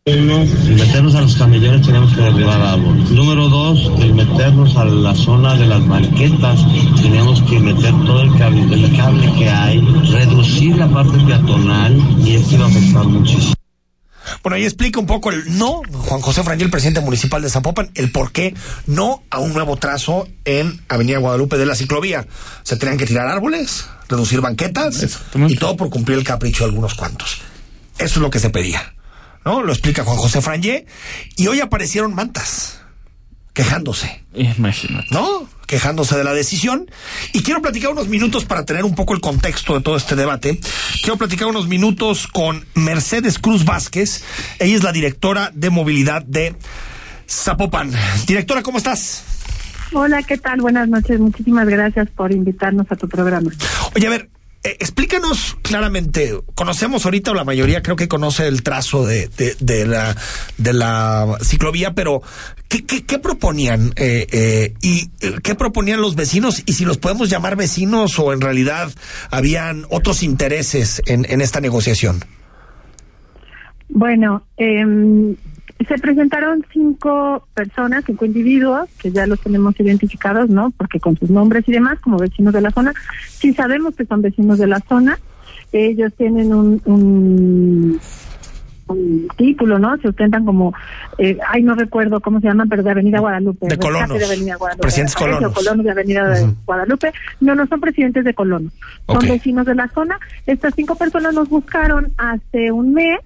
[0.07, 3.09] Uno, meternos a los camellones tenemos que derribar árboles.
[3.09, 6.61] Número dos, el meternos a la zona de las banquetas,
[7.01, 12.35] tenemos que meter todo el cable, el cable que hay, reducir la parte peatonal y
[12.35, 13.53] esto iba a afectar muchísimo.
[14.43, 18.09] Bueno, ahí explica un poco el no, Juan José Frangel, presidente municipal de Zapopan, el
[18.09, 22.25] por qué no a un nuevo trazo en Avenida Guadalupe de la ciclovía.
[22.63, 26.93] Se tenían que tirar árboles, reducir banquetas y todo por cumplir el capricho de algunos
[26.93, 27.41] cuantos.
[27.97, 28.93] Eso es lo que se pedía.
[29.47, 29.63] ¿No?
[29.63, 30.86] Lo explica Juan José Frangé.
[31.38, 32.81] Y hoy aparecieron mantas,
[33.53, 34.25] quejándose.
[34.33, 35.07] Imagínate.
[35.12, 35.47] ¿No?
[35.65, 36.91] Quejándose de la decisión.
[37.31, 40.60] Y quiero platicar unos minutos para tener un poco el contexto de todo este debate.
[41.01, 44.25] Quiero platicar unos minutos con Mercedes Cruz Vázquez.
[44.60, 46.53] Ella es la directora de movilidad de
[47.29, 47.93] Zapopan.
[48.27, 49.23] Directora, ¿cómo estás?
[49.93, 50.60] Hola, ¿qué tal?
[50.60, 51.21] Buenas noches.
[51.21, 53.49] Muchísimas gracias por invitarnos a tu programa.
[53.95, 54.29] Oye, a ver,
[54.80, 60.15] explícanos claramente, conocemos ahorita, o la mayoría creo que conoce el trazo de, de, la,
[60.58, 62.21] de la ciclovía, pero
[62.67, 63.93] ¿qué, qué, proponían?
[63.95, 65.10] Eh, eh, ¿Y
[65.43, 66.63] qué proponían los vecinos?
[66.65, 68.91] Y si los podemos llamar vecinos o en realidad
[69.32, 72.23] habían otros intereses en, en esta negociación.
[73.89, 74.84] Bueno, eh,
[75.85, 80.71] se presentaron cinco personas, cinco individuos, que ya los tenemos identificados, ¿no?
[80.71, 82.93] Porque con sus nombres y demás, como vecinos de la zona,
[83.29, 85.19] sí sabemos que son vecinos de la zona.
[85.71, 87.99] Ellos tienen un, un,
[88.87, 89.97] un título, ¿no?
[89.97, 90.73] Se ostentan como,
[91.17, 93.67] eh, ay, no recuerdo cómo se llaman, pero de Avenida Guadalupe.
[93.67, 94.17] De colonos.
[94.17, 94.81] De Avenida Guadalupe.
[94.81, 95.53] Presidentes colonos.
[95.53, 96.55] colonos de Avenida uh -huh.
[96.65, 97.11] Guadalupe.
[97.41, 98.73] No, no son presidentes de colonos.
[99.05, 99.31] Son Okay.
[99.31, 100.17] vecinos de la zona.
[100.45, 103.19] Estas cinco personas nos buscaron hace un mes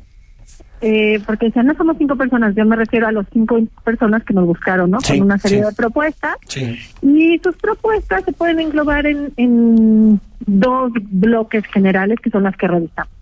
[0.81, 4.33] eh, porque decían, no somos cinco personas, yo me refiero a los cinco personas que
[4.33, 4.99] nos buscaron, ¿no?
[5.01, 5.65] Sí, Con una serie sí.
[5.65, 6.35] de propuestas.
[6.47, 6.79] Sí.
[7.03, 12.67] Y sus propuestas se pueden englobar en, en dos bloques generales que son las que
[12.67, 13.13] revisamos.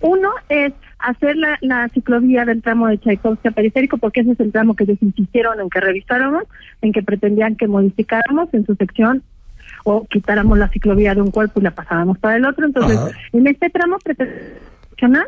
[0.00, 4.40] Uno es hacer la, la ciclovía del tramo de Tchaikovsky a periférico, porque ese es
[4.40, 6.44] el tramo que ellos insistieron en que revisáramos,
[6.82, 9.22] en que pretendían que modificáramos en su sección
[9.84, 12.66] o quitáramos la ciclovía de un cuerpo y la pasáramos para el otro.
[12.66, 13.10] Entonces, Ajá.
[13.32, 15.26] en este tramo pretendían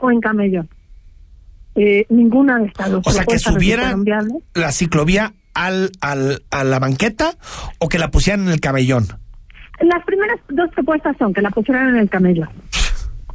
[0.00, 0.68] o en camellón.
[1.74, 3.96] Eh, ninguna de estas dos O sea, que subiera
[4.54, 7.32] la ciclovía al, al, a la banqueta
[7.78, 9.06] o que la pusieran en el camellón.
[9.80, 12.48] Las primeras dos propuestas son que la pusieran en el camellón.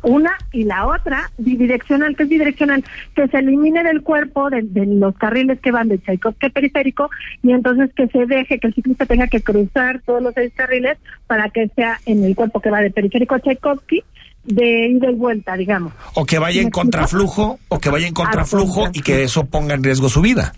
[0.03, 2.83] Una y la otra, bidireccional, que es bidireccional,
[3.15, 7.09] que se elimine del cuerpo de, los carriles que van de Tchaikovsky periférico
[7.41, 10.99] y entonces que se deje que el ciclista tenga que cruzar todos los seis carriles
[11.25, 14.03] para que sea en el cuerpo que va de periférico a Tchaikovsky
[14.45, 15.93] de ida y vuelta, digamos.
[16.13, 19.83] O que vaya en contraflujo, o que vaya en contraflujo y que eso ponga en
[19.83, 20.53] riesgo su vida.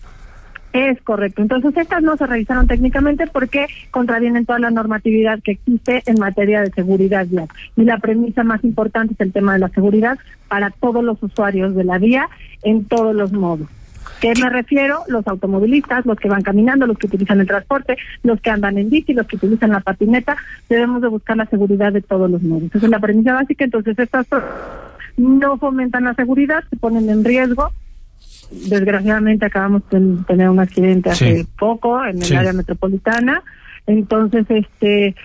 [0.73, 1.41] Es correcto.
[1.41, 6.61] Entonces, estas no se revisaron técnicamente porque contravienen toda la normatividad que existe en materia
[6.61, 7.47] de seguridad vial.
[7.75, 11.73] Y la premisa más importante es el tema de la seguridad para todos los usuarios
[11.75, 12.29] de la vía
[12.63, 13.67] en todos los modos.
[14.21, 15.03] ¿Qué me refiero?
[15.07, 18.89] Los automovilistas, los que van caminando, los que utilizan el transporte, los que andan en
[18.89, 20.37] bici, los que utilizan la patineta,
[20.69, 22.69] debemos de buscar la seguridad de todos los modos.
[22.73, 23.65] Esa es la premisa básica.
[23.65, 24.27] Entonces, estas
[25.17, 27.71] no fomentan la seguridad, se ponen en riesgo
[28.51, 33.43] desgraciadamente acabamos de tener un accidente hace poco en el área metropolitana,
[33.85, 35.15] entonces este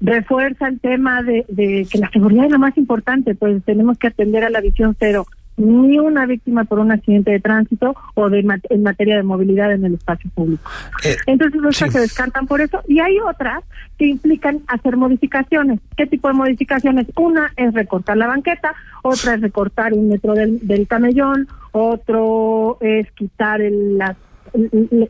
[0.00, 4.08] refuerza el tema de, de que la seguridad es lo más importante, pues tenemos que
[4.08, 8.44] atender a la visión cero ni una víctima por un accidente de tránsito o de
[8.70, 10.70] en materia de movilidad en el espacio público.
[11.04, 13.62] Eh, Entonces, estas se descartan por eso y hay otras
[13.98, 15.80] que implican hacer modificaciones.
[15.96, 17.06] ¿Qué tipo de modificaciones?
[17.16, 23.60] Una es recortar la banqueta, otra es recortar un metro del, camellón, otro es quitar
[23.60, 24.02] el,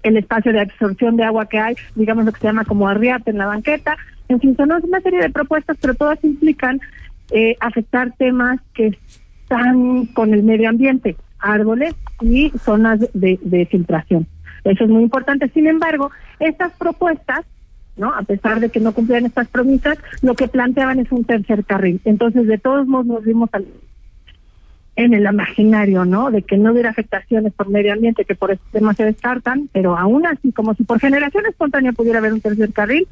[0.02, 3.30] el, espacio de absorción de agua que hay, digamos lo que se llama como arriate
[3.30, 3.96] en la banqueta.
[4.28, 6.80] En fin, son una serie de propuestas, pero todas implican
[7.30, 8.98] eh, afectar temas que
[9.52, 14.26] están con el medio ambiente, árboles y zonas de, filtración.
[14.64, 15.48] Eso es muy importante.
[15.48, 16.10] Sin embargo,
[16.40, 17.44] estas propuestas
[17.94, 18.14] ¿no?
[18.14, 22.00] A pesar de que no cumplían estas promesas, lo que planteaban es un tercer carril.
[22.06, 23.50] Entonces, de todos modos, nos vimos
[24.96, 26.30] en el imaginario, ¿no?
[26.30, 29.98] De que no hubiera afectaciones por medio ambiente, que por este tema se descartan, pero
[29.98, 33.06] aún así, como si por generación espontánea pudiera haber un tercer carril,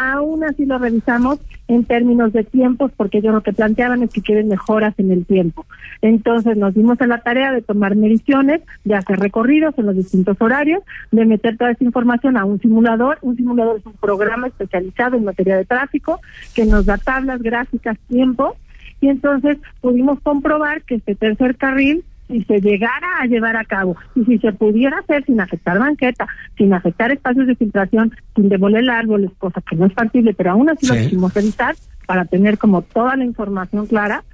[0.00, 4.22] Aún así lo revisamos en términos de tiempos, porque ellos lo que planteaban es que
[4.22, 5.66] quieren mejoras en el tiempo.
[6.02, 10.36] Entonces nos dimos a la tarea de tomar mediciones, de hacer recorridos en los distintos
[10.40, 13.18] horarios, de meter toda esa información a un simulador.
[13.22, 16.20] Un simulador es un programa especializado en materia de tráfico
[16.54, 18.56] que nos da tablas, gráficas, tiempo.
[19.00, 23.96] Y entonces pudimos comprobar que este tercer carril si se llegara a llevar a cabo
[24.14, 28.88] y si se pudiera hacer sin afectar banqueta, sin afectar espacios de filtración, sin demoler
[28.88, 31.74] árboles, cosa que no es factible, pero aún así lo quisimos evitar
[32.06, 34.24] para tener como toda la información clara,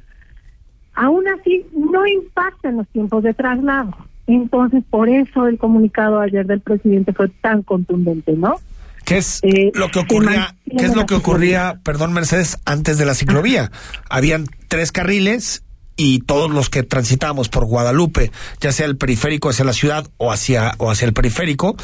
[0.95, 3.97] aún así no impacta en los tiempos de traslado.
[4.27, 8.57] Entonces, por eso el comunicado ayer del presidente fue tan contundente, ¿no?
[9.05, 10.55] ¿Qué es eh, lo que ocurría?
[10.79, 13.71] ¿Qué es lo que ocurría, perdón, Mercedes, antes de la ciclovía?
[14.09, 15.63] Habían tres carriles
[15.97, 18.31] y todos los que transitamos por Guadalupe,
[18.61, 21.77] ya sea el periférico hacia la ciudad o hacia, o hacia el periférico,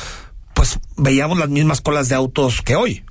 [0.54, 3.02] pues veíamos las mismas colas de autos que hoy.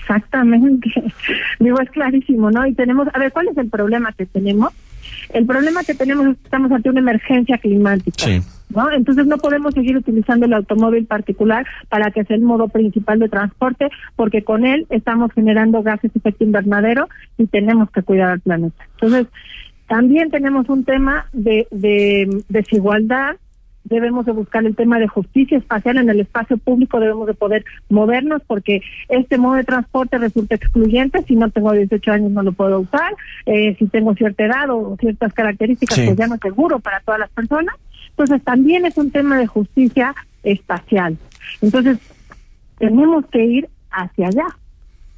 [0.00, 0.90] Exactamente.
[1.58, 2.66] Digo, es clarísimo, ¿no?
[2.66, 4.72] Y tenemos, a ver, ¿cuál es el problema que tenemos?
[5.30, 8.26] El problema que tenemos es que estamos ante una emergencia climática.
[8.70, 8.90] ¿No?
[8.90, 13.28] Entonces no podemos seguir utilizando el automóvil particular para que sea el modo principal de
[13.28, 18.40] transporte, porque con él estamos generando gases de efecto invernadero y tenemos que cuidar al
[18.40, 18.82] planeta.
[18.94, 19.26] Entonces,
[19.92, 21.66] también tenemos un tema de,
[22.48, 23.36] desigualdad,
[23.84, 27.66] debemos de buscar el tema de justicia espacial en el espacio público, debemos de poder
[27.90, 32.52] movernos porque este modo de transporte resulta excluyente, si no tengo 18 años no lo
[32.52, 33.12] puedo usar,
[33.44, 37.20] eh, si tengo cierta edad o ciertas características pues ya no es seguro para todas
[37.20, 37.74] las personas.
[38.08, 41.18] Entonces también es un tema de justicia espacial.
[41.60, 41.98] Entonces
[42.78, 44.46] tenemos que ir hacia allá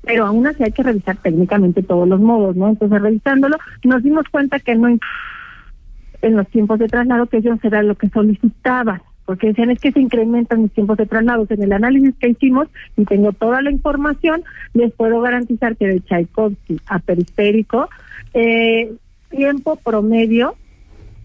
[0.04, 2.68] pero aún así hay que revisar técnicamente todos los modos, ¿no?
[2.68, 7.82] Entonces, revisándolo, nos dimos cuenta que no en los tiempos de traslado que ellos era
[7.82, 11.46] lo que solicitaban, porque decían es que se incrementan mis tiempos de traslado.
[11.48, 16.00] En el análisis que hicimos, y tengo toda la información, les puedo garantizar que de
[16.00, 17.88] Tchaikovsky a periférico,
[18.32, 18.92] eh,
[19.30, 20.54] tiempo promedio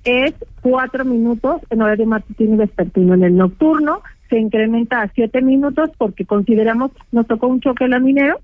[0.03, 3.13] es cuatro minutos en horario matutino y vespertino.
[3.13, 8.39] En el nocturno se incrementa a siete minutos porque consideramos, nos tocó un choque laminero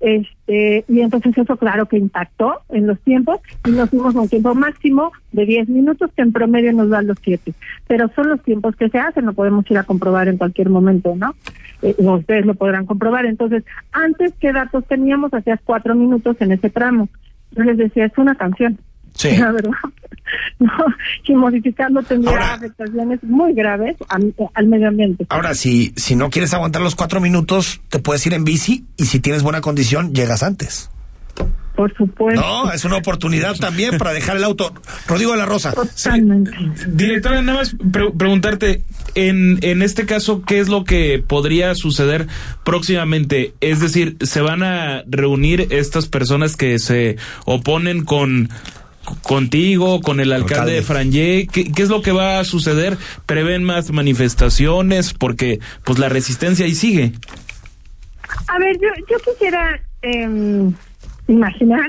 [0.00, 4.28] este, y entonces eso claro que impactó en los tiempos y nos fuimos a un
[4.28, 7.54] tiempo máximo de 10 minutos que en promedio nos dan los 7.
[7.86, 11.14] Pero son los tiempos que se hacen, lo podemos ir a comprobar en cualquier momento,
[11.16, 11.34] ¿no?
[11.82, 13.26] Eh, ustedes lo podrán comprobar.
[13.26, 15.32] Entonces, antes, ¿qué datos teníamos?
[15.32, 17.08] Hacías cuatro minutos en ese tramo.
[17.52, 18.78] Yo les decía, es una canción.
[19.16, 19.36] Sí.
[19.36, 19.70] La verdad.
[20.58, 20.72] No,
[21.24, 25.26] y modificarlo tendría afectaciones muy graves al medio ambiente.
[25.28, 29.04] Ahora, si, si no quieres aguantar los cuatro minutos, te puedes ir en bici y
[29.04, 30.90] si tienes buena condición, llegas antes.
[31.76, 32.40] Por supuesto.
[32.40, 34.72] No, es una oportunidad también para dejar el auto.
[35.06, 35.72] Rodrigo de la Rosa.
[35.72, 36.50] Totalmente.
[36.86, 37.76] Directora, nada más
[38.16, 38.82] preguntarte,
[39.14, 42.28] en, en este caso, ¿qué es lo que podría suceder
[42.64, 43.52] próximamente?
[43.60, 48.48] Es decir, ¿se van a reunir estas personas que se oponen con
[49.22, 52.96] contigo, con el alcalde, de Franje, ¿qué, ¿qué, es lo que va a suceder?
[53.26, 55.14] ¿Prevén más manifestaciones?
[55.14, 57.12] Porque pues la resistencia ahí sigue.
[58.48, 60.70] A ver, yo, yo quisiera eh,
[61.28, 61.88] imaginar,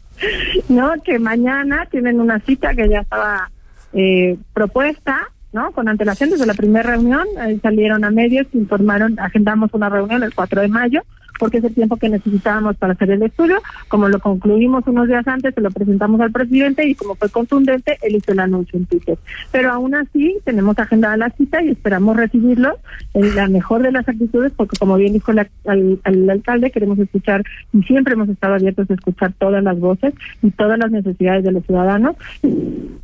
[0.68, 0.92] ¿no?
[1.04, 3.50] Que mañana tienen una cita que ya estaba
[3.92, 5.72] eh, propuesta, ¿no?
[5.72, 7.26] Con antelación desde la primera reunión,
[7.62, 11.02] salieron a medios, informaron, agendamos una reunión el 4 de mayo,
[11.38, 13.60] porque es el tiempo que necesitábamos para hacer el estudio.
[13.88, 17.98] Como lo concluimos unos días antes, se lo presentamos al presidente y como fue contundente,
[18.02, 19.18] él hizo el anuncio en Twitter.
[19.50, 22.78] Pero aún así, tenemos agendada la cita y esperamos recibirlo
[23.14, 27.42] en la mejor de las actitudes, porque como bien dijo el al, alcalde, queremos escuchar
[27.72, 31.52] y siempre hemos estado abiertos a escuchar todas las voces y todas las necesidades de
[31.52, 32.16] los ciudadanos.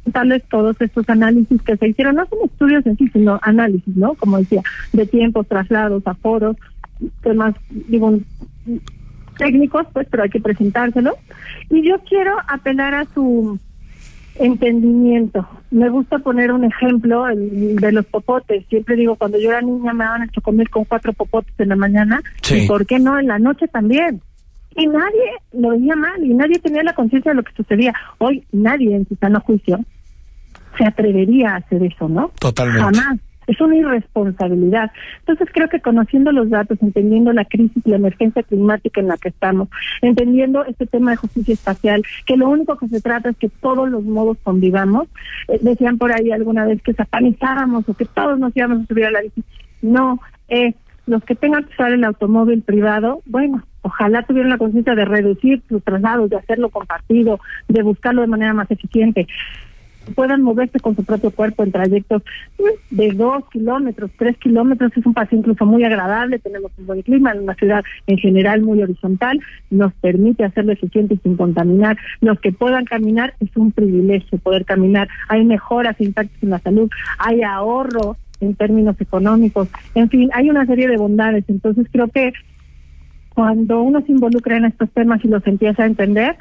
[0.06, 4.14] Darles todos estos análisis que se hicieron, no son estudios en sí, sino análisis, ¿no?
[4.14, 4.62] Como decía,
[4.92, 6.56] de tiempos, traslados, aforos,
[7.22, 8.18] temas, digo,
[9.38, 11.16] técnicos, pues, pero hay que presentárselo.
[11.70, 13.58] Y yo quiero apelar a su
[14.34, 15.48] entendimiento.
[15.70, 18.64] Me gusta poner un ejemplo de los popotes.
[18.68, 21.76] Siempre digo, cuando yo era niña me daban hecho comer con cuatro popotes en la
[21.76, 22.20] mañana.
[22.50, 24.20] ¿Y por qué no en la noche también?
[24.76, 27.92] Y nadie lo veía mal y nadie tenía la conciencia de lo que sucedía.
[28.18, 29.80] Hoy nadie en su sano juicio
[30.76, 32.30] se atrevería a hacer eso, ¿no?
[32.38, 32.80] Totalmente.
[32.80, 34.92] Jamás es una irresponsabilidad.
[35.20, 39.16] Entonces creo que conociendo los datos, entendiendo la crisis y la emergencia climática en la
[39.16, 39.68] que estamos,
[40.02, 43.88] entendiendo este tema de justicia espacial, que lo único que se trata es que todos
[43.88, 45.08] los modos convivamos,
[45.48, 49.06] eh, decían por ahí alguna vez que satanizáramos o que todos nos íbamos a subir
[49.06, 49.42] a la bici.
[49.80, 50.74] No, es
[51.06, 55.62] los que tengan que usar el automóvil privado, bueno, ojalá tuvieran la conciencia de reducir
[55.68, 59.26] sus traslados, de hacerlo compartido, de buscarlo de manera más eficiente
[60.08, 62.22] puedan moverse con su propio cuerpo en trayectos
[62.56, 67.02] pues, de dos kilómetros, tres kilómetros, es un paseo incluso muy agradable, tenemos un buen
[67.02, 69.40] clima, en una ciudad en general muy horizontal,
[69.70, 71.96] nos permite hacerlo eficiente y sin contaminar.
[72.20, 76.90] Los que puedan caminar es un privilegio poder caminar, hay mejoras impactos en la salud,
[77.18, 82.32] hay ahorro en términos económicos, en fin, hay una serie de bondades, entonces creo que
[83.34, 86.36] cuando uno se involucra en estos temas y los empieza a entender,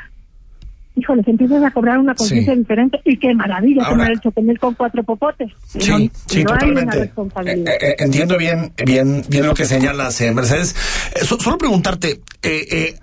[0.98, 5.04] híjole, empiezas a cobrar una conciencia diferente y qué maravilla Ahora, hecho tener con cuatro
[5.04, 5.50] popotes.
[5.68, 7.04] Sí, sí, totalmente.
[7.04, 7.12] Eh,
[7.46, 10.76] eh, eh, entiendo bien, bien, bien lo que señalas, Mercedes.
[11.24, 12.22] solo preguntarte,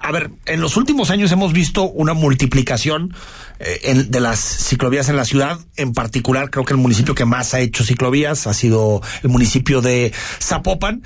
[0.00, 3.14] a ver, en los últimos años hemos visto una multiplicación
[3.64, 7.60] de las ciclovías en la ciudad, en particular creo que el municipio que más ha
[7.60, 11.02] hecho ciclovías ha sido el municipio de Zapopan.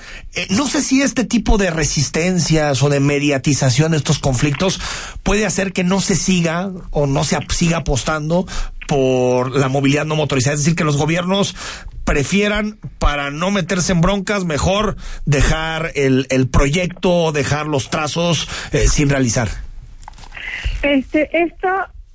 [0.50, 4.80] no sé si este tipo de resistencias o de mediatización de estos conflictos
[5.22, 8.46] puede hacer que no se siga o no se siga apostando
[8.88, 10.54] por la movilidad no motorizada.
[10.54, 11.54] Es decir, que los gobiernos
[12.04, 18.88] prefieran, para no meterse en broncas, mejor dejar el, el proyecto, dejar los trazos eh,
[18.88, 19.50] sin realizar.
[20.82, 21.68] Este, esto,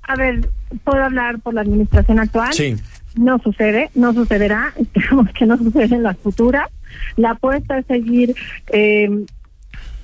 [0.06, 0.48] a ver,
[0.84, 2.52] puedo hablar por la administración actual.
[2.52, 2.76] Sí.
[3.16, 6.68] No sucede, no sucederá, esperamos que no suceda en la futura.
[7.16, 8.34] La apuesta es seguir
[8.72, 9.08] eh,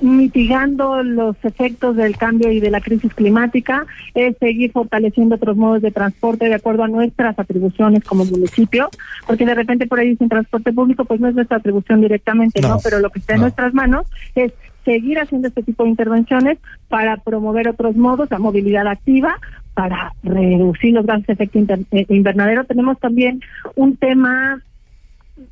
[0.01, 5.83] mitigando los efectos del cambio y de la crisis climática, es seguir fortaleciendo otros modos
[5.83, 8.89] de transporte de acuerdo a nuestras atribuciones como municipio,
[9.27, 12.79] porque de repente por ahí dicen transporte público, pues no es nuestra atribución directamente, ¿no?
[12.83, 14.53] Pero lo que está en nuestras manos es
[14.85, 16.59] seguir haciendo este tipo de intervenciones
[16.89, 19.39] para promover otros modos, la movilidad activa,
[19.75, 21.59] para reducir los gases de efecto
[21.93, 22.65] eh, invernadero.
[22.65, 23.41] Tenemos también
[23.77, 24.63] un tema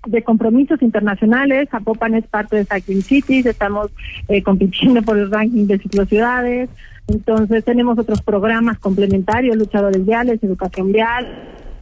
[0.07, 1.69] de compromisos internacionales.
[1.71, 3.91] Zapopan es parte de Cycling Cities, estamos
[4.29, 6.69] eh, compitiendo por el ranking de ciclociudades.
[7.07, 11.27] Entonces tenemos otros programas complementarios, luchadores viales, educación vial,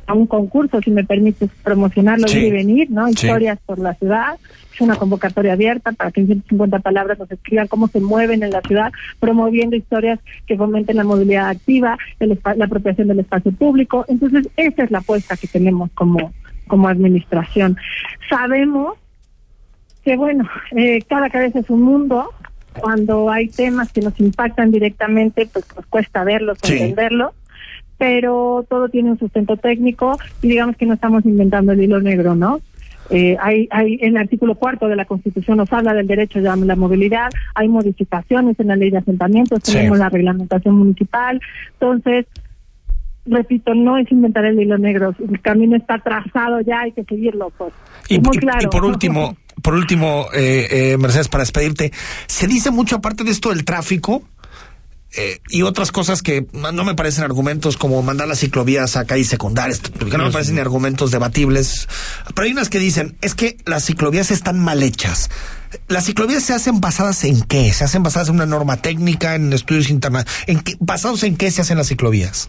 [0.06, 3.08] a un concurso, si me permites promocionarlo y venir, ¿no?
[3.08, 4.38] Historias por la ciudad.
[4.72, 8.50] Es una convocatoria abierta para que en 150 palabras nos escriban cómo se mueven en
[8.50, 14.04] la ciudad, promoviendo historias que fomenten la movilidad activa, la apropiación del espacio público.
[14.08, 16.32] Entonces, esa es la apuesta que tenemos como,
[16.68, 17.76] como administración.
[18.28, 18.98] Sabemos
[20.04, 22.30] que, bueno, eh, cada cabeza es un mundo.
[22.78, 27.32] Cuando hay temas que nos impactan directamente, pues nos cuesta verlos, entenderlos
[27.98, 32.34] pero todo tiene un sustento técnico y digamos que no estamos inventando el hilo negro,
[32.34, 32.60] ¿no?
[33.08, 36.56] Eh, hay, hay en el artículo cuarto de la Constitución nos habla del derecho a
[36.56, 41.40] la movilidad, hay modificaciones en la ley de asentamientos, tenemos la reglamentación municipal,
[41.74, 42.26] entonces
[43.26, 47.52] repito, no es inventar el hilo negro, el camino está trazado ya, hay que seguirlo.
[47.56, 47.72] Pues.
[48.08, 51.92] Y, por último, por último, eh, eh, Mercedes, para despedirte,
[52.26, 54.22] se dice mucho aparte de esto del tráfico.
[55.16, 59.28] Eh, y otras cosas que no me parecen argumentos como mandar las ciclovías a calles
[59.28, 61.88] secundarias, porque no me parecen ni argumentos debatibles.
[62.34, 65.30] Pero hay unas que dicen, es que las ciclovías están mal hechas.
[65.88, 67.72] ¿Las ciclovías se hacen basadas en qué?
[67.72, 70.44] ¿Se hacen basadas en una norma técnica, en estudios internacionales?
[70.46, 72.48] ¿En qué, ¿Basados en qué se hacen las ciclovías?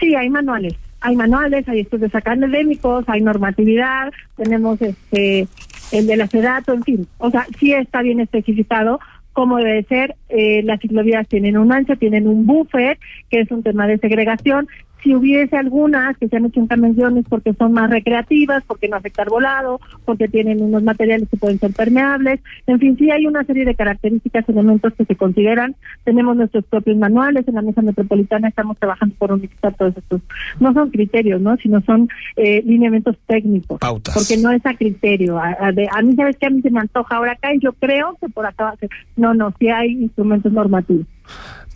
[0.00, 0.74] Sí, hay manuales.
[1.00, 5.46] Hay manuales, hay estudios académicos, hay normatividad, tenemos este
[5.92, 7.08] el de la SEDATO, en fin.
[7.18, 8.98] O sea, sí está bien especificado
[9.38, 10.16] cómo debe ser.
[10.28, 12.98] Eh, las ciclovías tienen un ancho, tienen un buffer,
[13.30, 14.66] que es un tema de segregación
[15.02, 19.22] si hubiese algunas que se han hecho intervenciones porque son más recreativas, porque no afecta
[19.22, 23.44] al volado, porque tienen unos materiales que pueden ser permeables, en fin, sí hay una
[23.44, 25.76] serie de características, elementos que se consideran.
[26.04, 30.20] Tenemos nuestros propios manuales, en la mesa metropolitana estamos trabajando por unificar todos estos.
[30.60, 31.56] No son criterios, ¿no?
[31.56, 33.78] Sino son eh, lineamientos técnicos.
[33.78, 34.14] Pautas.
[34.14, 35.38] Porque no es a criterio.
[35.38, 37.60] A, a, de, a mí, ¿sabes que A mí se me antoja ahora acá y
[37.60, 38.90] yo creo que por acá va a ser.
[39.16, 41.06] No, no, sí hay instrumentos normativos.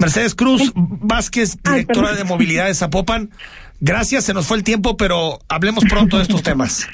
[0.02, 3.30] Mercedes Cruz Vázquez, directora de movilidad de Zapopan.
[3.80, 6.88] Gracias, se nos fue el tiempo, pero hablemos pronto de estos temas.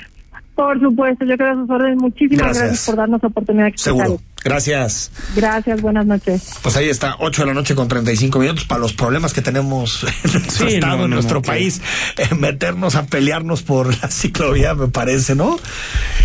[0.54, 1.96] Por supuesto, yo creo a sus órdenes.
[2.02, 4.20] Muchísimas gracias, gracias por darnos la oportunidad de Seguro.
[4.48, 5.10] Gracias.
[5.36, 6.54] Gracias, buenas noches.
[6.62, 10.04] Pues ahí está, 8 de la noche con 35 minutos para los problemas que tenemos
[10.24, 11.82] en nuestro sí, estado, no, en nuestro no, país.
[12.16, 15.58] Eh, meternos a pelearnos por la ciclovía, me parece, ¿no?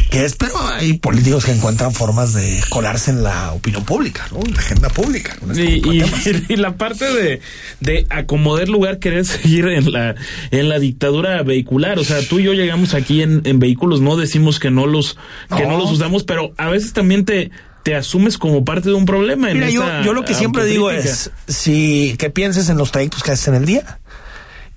[0.10, 4.40] Que es, pero hay políticos que encuentran formas de colarse en la opinión pública, ¿no?
[4.40, 5.36] En la agenda pública.
[5.50, 7.42] Este y, y, y, la parte de,
[7.82, 10.16] de acomodar lugar, querer seguir en la,
[10.52, 12.00] en la dictadura vehicular.
[12.00, 15.18] O sea, tú y yo llegamos aquí en, en vehículos, no decimos que no los,
[15.58, 17.52] que no los usamos, pero a veces también te
[17.84, 19.52] te asumes como parte de un problema.
[19.52, 23.24] En Mira, yo, yo lo que siempre digo es, si que pienses en los trayectos
[23.24, 24.00] que haces en el día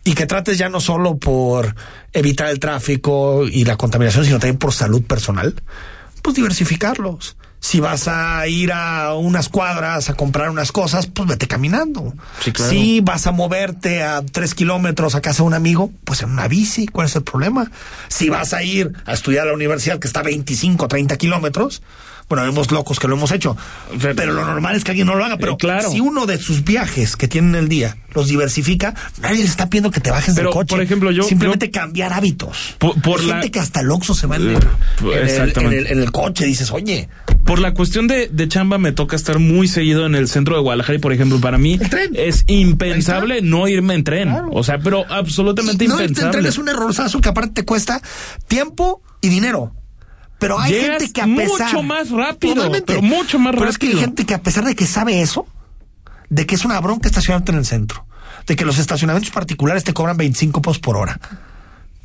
[0.04, 1.74] y que trates ya no solo por
[2.12, 5.54] evitar el tráfico y la contaminación, sino también por salud personal,
[6.22, 7.36] pues diversificarlos.
[7.58, 12.14] Si vas a ir a unas cuadras a comprar unas cosas, pues vete caminando.
[12.40, 12.70] Sí, claro.
[12.70, 16.46] Si vas a moverte a tres kilómetros a casa de un amigo, pues en una
[16.46, 17.70] bici, ¿cuál es el problema?
[18.08, 21.82] Si vas a ir a estudiar a la universidad que está a 25, 30 kilómetros,
[22.28, 23.56] bueno, vemos locos que lo hemos hecho,
[24.00, 25.36] pero lo normal es que alguien no lo haga.
[25.36, 25.90] Pero eh, claro.
[25.90, 29.68] si uno de sus viajes que tiene en el día los diversifica, nadie le está
[29.68, 30.70] pidiendo que te bajes pero, del coche.
[30.70, 32.74] Por ejemplo, yo simplemente yo, cambiar hábitos.
[32.78, 35.86] Por, por Hay la, gente que hasta el Oxxo se va en el, en el,
[35.86, 37.08] en el, coche, dices, oye.
[37.44, 40.62] Por la cuestión de, de chamba me toca estar muy seguido en el centro de
[40.62, 41.78] Guadalajara y por ejemplo para mí
[42.14, 44.30] es impensable no irme en tren.
[44.30, 44.48] Claro.
[44.50, 46.38] O sea, pero absolutamente Y no irte en impensable.
[46.38, 48.02] tren es un errorzazo que aparte te cuesta
[48.48, 49.72] tiempo y dinero.
[50.38, 52.86] Pero hay Llegas gente que a pesar mucho más rápido, Totalmente.
[52.86, 54.06] pero mucho más Pero es que hay rápido.
[54.06, 55.46] gente que a pesar de que sabe eso,
[56.28, 58.04] de que es una bronca estacionarte en el centro,
[58.46, 61.18] de que los estacionamientos particulares te cobran 25 pesos por hora.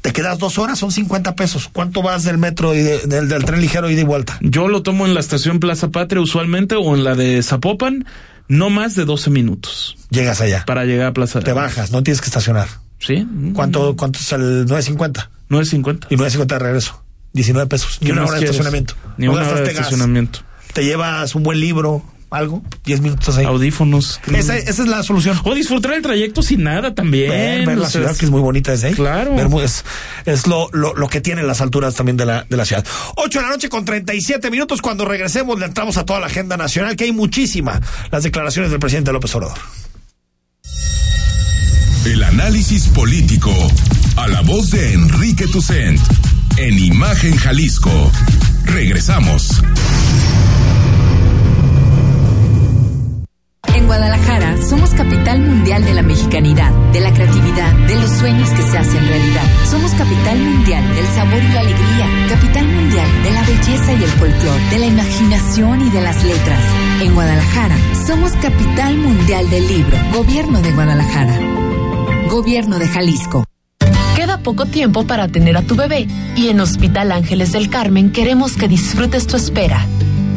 [0.02, 1.70] Te quedas dos horas, son 50 pesos.
[1.72, 4.38] ¿Cuánto vas del metro y de- del, del tren ligero ida y vuelta?
[4.42, 8.06] Yo lo tomo en la estación Plaza Patria usualmente o en la de Zapopan,
[8.48, 10.64] no más de 12 minutos Llegas allá.
[10.66, 11.42] para llegar a Plaza.
[11.42, 12.68] Te bajas, no tienes que estacionar.
[12.98, 13.28] ¿Sí?
[13.54, 15.30] ¿Cuánto, cuánto es el 9.50?
[15.50, 16.08] 9.50.
[16.10, 17.04] Y 9.50 de regreso.
[17.34, 17.98] 19 pesos.
[18.02, 18.96] Ni ¿Qué una hora de estacionamiento.
[19.18, 19.76] Ni No una hora de gas.
[19.76, 20.40] estacionamiento.
[20.74, 23.46] Te llevas un buen libro, algo, 10 minutos ahí.
[23.46, 24.22] Audífonos.
[24.34, 25.38] Esa, esa es la solución.
[25.44, 27.30] O disfrutar el trayecto sin nada también.
[27.30, 28.94] Ver, la sea, ciudad que es muy bonita desde ahí.
[28.94, 29.36] Claro.
[29.36, 29.84] Ver es
[30.26, 32.86] es lo, lo, lo que tienen las alturas también de la, de la ciudad.
[33.16, 34.82] 8 de la noche con 37 minutos.
[34.82, 37.82] Cuando regresemos le entramos a toda la agenda nacional, que hay muchísima.
[38.12, 39.58] Las declaraciones del presidente López Obrador.
[42.06, 43.54] El análisis político.
[44.16, 46.00] A la voz de Enrique Tucent.
[46.58, 48.12] En Imagen Jalisco.
[48.66, 49.62] Regresamos.
[53.74, 58.64] En Guadalajara somos capital mundial de la mexicanidad, de la creatividad, de los sueños que
[58.64, 59.44] se hacen realidad.
[59.70, 64.10] Somos capital mundial del sabor y la alegría, capital mundial de la belleza y el
[64.10, 66.64] folclor, de la imaginación y de las letras.
[67.02, 71.40] En Guadalajara somos capital mundial del libro, gobierno de Guadalajara,
[72.30, 73.51] gobierno de Jalisco.
[74.44, 78.68] Poco tiempo para tener a tu bebé y en Hospital Ángeles del Carmen queremos que
[78.68, 79.86] disfrutes tu espera.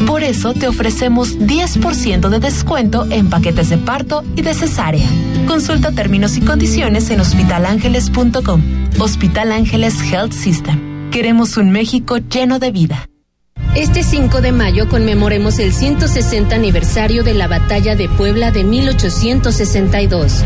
[0.07, 5.09] Por eso te ofrecemos 10% de descuento en paquetes de parto y de cesárea.
[5.47, 8.63] Consulta términos y condiciones en hospitalangeles.com.
[8.99, 11.11] Hospital Ángeles Health System.
[11.11, 13.09] Queremos un México lleno de vida.
[13.75, 20.45] Este 5 de mayo conmemoremos el 160 aniversario de la Batalla de Puebla de 1862.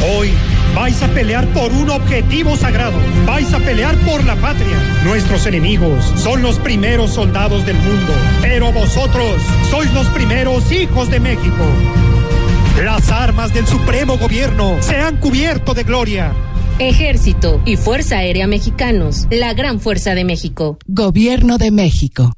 [0.00, 0.30] Hoy
[0.76, 2.96] vais a pelear por un objetivo sagrado.
[3.26, 4.76] Vais a pelear por la patria.
[5.04, 11.18] Nuestros enemigos son los primeros soldados del mundo, pero vosotros sois los primeros hijos de
[11.18, 11.64] México.
[12.84, 16.32] Las armas del supremo gobierno se han cubierto de gloria.
[16.78, 20.78] Ejército y Fuerza Aérea Mexicanos, la gran fuerza de México.
[20.86, 22.37] Gobierno de México.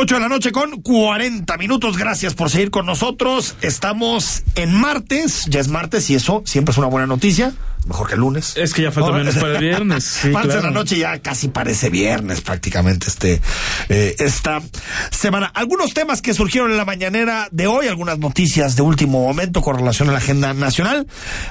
[0.00, 1.98] 8 de la noche con 40 minutos.
[1.98, 3.56] Gracias por seguir con nosotros.
[3.62, 5.46] Estamos en martes.
[5.48, 7.52] Ya es martes y eso siempre es una buena noticia.
[7.84, 8.56] Mejor que el lunes.
[8.56, 10.04] Es que ya falta menos para el viernes.
[10.04, 10.68] Sí, martes claro.
[10.68, 13.40] de la noche ya casi parece viernes prácticamente este
[13.88, 14.62] eh, esta
[15.10, 15.46] semana.
[15.46, 19.74] Algunos temas que surgieron en la mañanera de hoy, algunas noticias de último momento con
[19.74, 21.08] relación a la agenda nacional.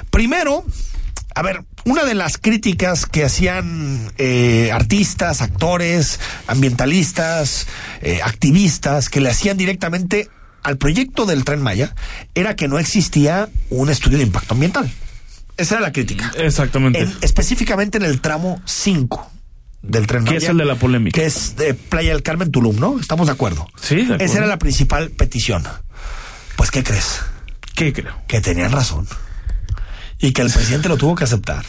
[0.08, 0.64] Primero,
[1.38, 6.18] a ver, una de las críticas que hacían eh, artistas, actores,
[6.48, 7.66] ambientalistas,
[8.02, 10.28] eh, activistas, que le hacían directamente
[10.64, 11.94] al proyecto del tren Maya,
[12.34, 14.90] era que no existía un estudio de impacto ambiental.
[15.56, 16.32] Esa era la crítica.
[16.36, 17.00] Exactamente.
[17.00, 19.30] En- específicamente en el tramo 5
[19.82, 20.38] del tren Que Maya.
[20.38, 21.20] es el de la polémica.
[21.20, 22.98] Que es de Playa del Carmen, Tulum, ¿no?
[22.98, 23.68] Estamos de acuerdo.
[23.80, 24.24] Sí, de acuerdo.
[24.24, 25.62] Esa era la principal petición.
[26.56, 27.20] Pues, ¿qué crees?
[27.76, 28.14] ¿Qué creo?
[28.26, 29.06] Que tenían razón.
[30.20, 31.64] Y que el presidente lo tuvo que aceptar.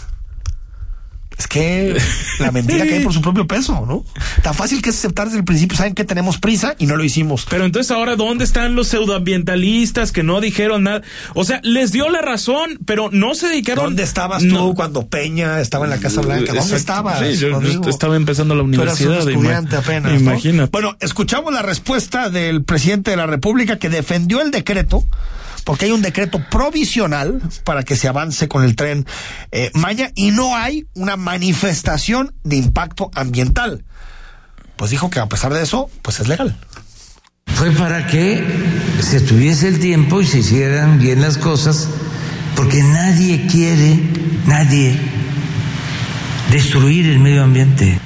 [1.38, 1.96] Es que
[2.40, 4.04] la mentira cae por su propio peso, ¿no?
[4.44, 5.78] Tan fácil que es aceptar desde el principio.
[5.78, 7.46] Saben que tenemos prisa y no lo hicimos.
[7.50, 11.02] Pero entonces ahora, ¿dónde están los pseudoambientalistas que no dijeron nada?
[11.36, 13.86] O sea, les dio la razón, pero no se dedicaron.
[13.86, 16.40] ¿Dónde estabas tú cuando Peña estaba en la Casa Blanca?
[16.48, 16.76] ¿Dónde Exacto.
[16.76, 17.20] estabas?
[17.20, 19.22] Sí, yo- estaba empezando la universidad.
[19.24, 20.12] un estudiante ima- apenas.
[20.12, 20.20] ¿no?
[20.20, 20.70] Imagínate.
[20.74, 25.06] Bueno, escuchamos la respuesta del presidente de la República que defendió el decreto,
[25.70, 29.06] porque hay un decreto provisional para que se avance con el tren
[29.52, 33.86] eh, Maya y no hay una manifestación de impacto ambiental.
[34.78, 36.58] Pues dijo que a pesar de eso, pues es legal.
[37.46, 38.44] fue para que
[39.00, 41.88] se tuviese el tiempo y se hicieran bien las cosas,
[42.56, 44.00] porque nadie quiere,
[44.48, 45.00] nadie,
[46.50, 48.00] destruir el medio ambiente.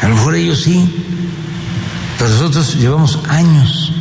[0.00, 0.78] A lo mejor ellos sí,
[2.18, 3.94] pero nosotros llevamos años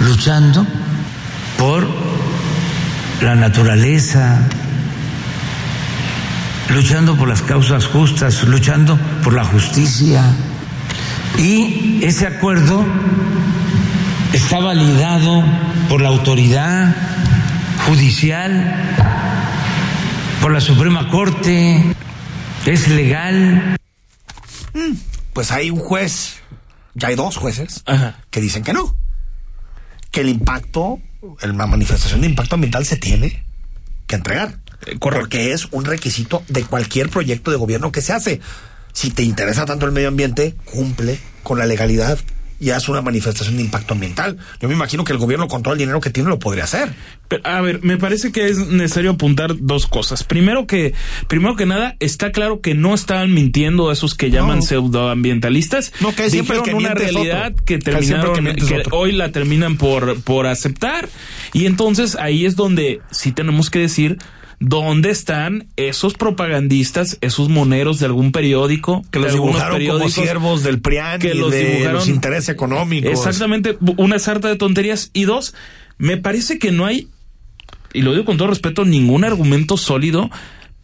[0.00, 0.66] luchando
[1.56, 1.88] por
[3.20, 4.40] la naturaleza,
[6.68, 10.22] luchando por las causas justas, luchando por la justicia.
[11.38, 12.84] Y ese acuerdo
[14.32, 15.44] está validado
[15.88, 16.94] por la autoridad
[17.86, 18.74] judicial,
[20.40, 21.94] por la Suprema Corte,
[22.66, 23.76] es legal.
[25.32, 26.42] Pues hay un juez,
[26.94, 27.84] ya hay dos jueces,
[28.30, 28.96] que dicen que no.
[30.10, 30.98] Que el impacto,
[31.42, 33.44] la manifestación de impacto ambiental se tiene
[34.06, 34.58] que entregar.
[35.00, 38.40] Porque es un requisito de cualquier proyecto de gobierno que se hace.
[38.92, 42.18] Si te interesa tanto el medio ambiente, cumple con la legalidad
[42.58, 44.38] y haz una manifestación de impacto ambiental.
[44.60, 46.92] Yo me imagino que el gobierno con todo el dinero que tiene lo podría hacer.
[47.28, 50.24] Pero, a ver, me parece que es necesario apuntar dos cosas.
[50.24, 50.94] Primero que,
[51.28, 55.92] primero que nada, está claro que no estaban mintiendo esos que llaman pseudoambientalistas.
[56.00, 57.64] No, que siempre Dijeron que una realidad otro.
[57.64, 61.08] que terminaron, que hoy la terminan por, por aceptar.
[61.52, 64.18] Y entonces ahí es donde sí tenemos que decir
[64.58, 70.80] dónde están esos propagandistas, esos moneros de algún periódico, Que los dibujaron como siervos del
[70.80, 73.10] PRIAN que y los de dibujaron- los intereses económicos.
[73.10, 75.10] Exactamente, una sarta de tonterías.
[75.12, 75.54] Y dos,
[75.98, 77.08] me parece que no hay,
[77.92, 80.30] y lo digo con todo respeto, ningún argumento sólido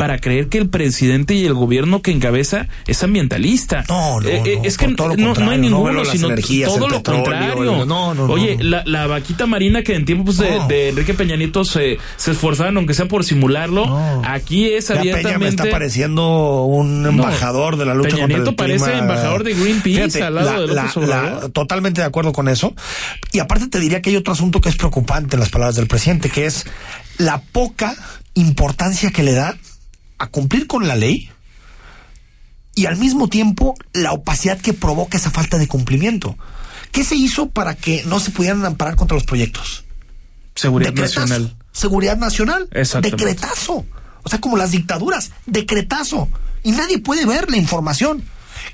[0.03, 3.85] para creer que el presidente y el gobierno que encabeza es ambientalista.
[3.89, 6.69] No, no, Eh, eh, no, es que todo no, no hay no ninguno, sino energías,
[6.75, 7.87] todo lo petróleo, contrario.
[7.87, 8.57] no, no, Oye.
[8.61, 12.95] La, la vaquita marina que en tiempos de, Enrique Peña Nieto se, se esforzaban, aunque
[12.95, 15.63] sea por simularlo, aquí es Ya Peña me abiertamente...
[15.63, 18.99] está pareciendo un embajador de la lucha Peña contra Nieto el parece clima.
[18.99, 22.75] embajador de Greenpeace Fíjate, al lado la- de la- totalmente de acuerdo con eso.
[23.33, 25.87] Y aparte te diría que hay otro asunto que es preocupante en las palabras del
[25.87, 26.67] presidente, que es
[27.19, 27.95] la poca
[28.35, 29.57] importancia que le da
[30.23, 31.29] a cumplir con la ley
[32.77, 36.39] y al mismo tiempo la opacidad que provoca esa falta de cumplimiento.
[36.93, 39.83] ¿Qué se hizo para que no se pudieran amparar contra los proyectos?
[40.55, 41.21] Seguridad Decretazo.
[41.21, 41.57] nacional.
[41.73, 42.69] Seguridad nacional.
[43.03, 43.85] Decretazo.
[44.23, 45.33] O sea, como las dictaduras.
[45.47, 46.29] Decretazo.
[46.63, 48.23] Y nadie puede ver la información.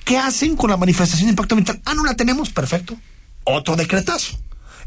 [0.04, 1.80] ¿Qué hacen con la manifestación de impacto ambiental?
[1.86, 2.50] Ah, no la tenemos.
[2.50, 2.94] Perfecto.
[3.44, 4.38] Otro decretazo.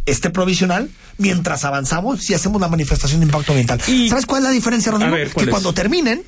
[0.05, 3.81] Este provisional, mientras avanzamos, si hacemos la manifestación de impacto ambiental.
[3.81, 5.15] ¿Sabes cuál es la diferencia, Rodrigo?
[5.15, 6.23] A ver, ¿cuál que cuando terminen,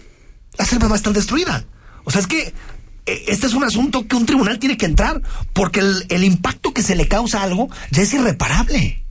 [0.57, 1.65] la selva va a estar destruida.
[2.03, 2.53] O sea, es que
[3.05, 5.21] eh, este es un asunto que un tribunal tiene que entrar,
[5.53, 9.03] porque el, el impacto que se le causa a algo ya es irreparable.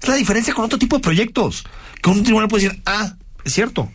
[0.00, 1.64] Es la diferencia con otro tipo de proyectos,
[2.02, 3.14] que un tribunal puede decir, ah,
[3.44, 3.90] es cierto,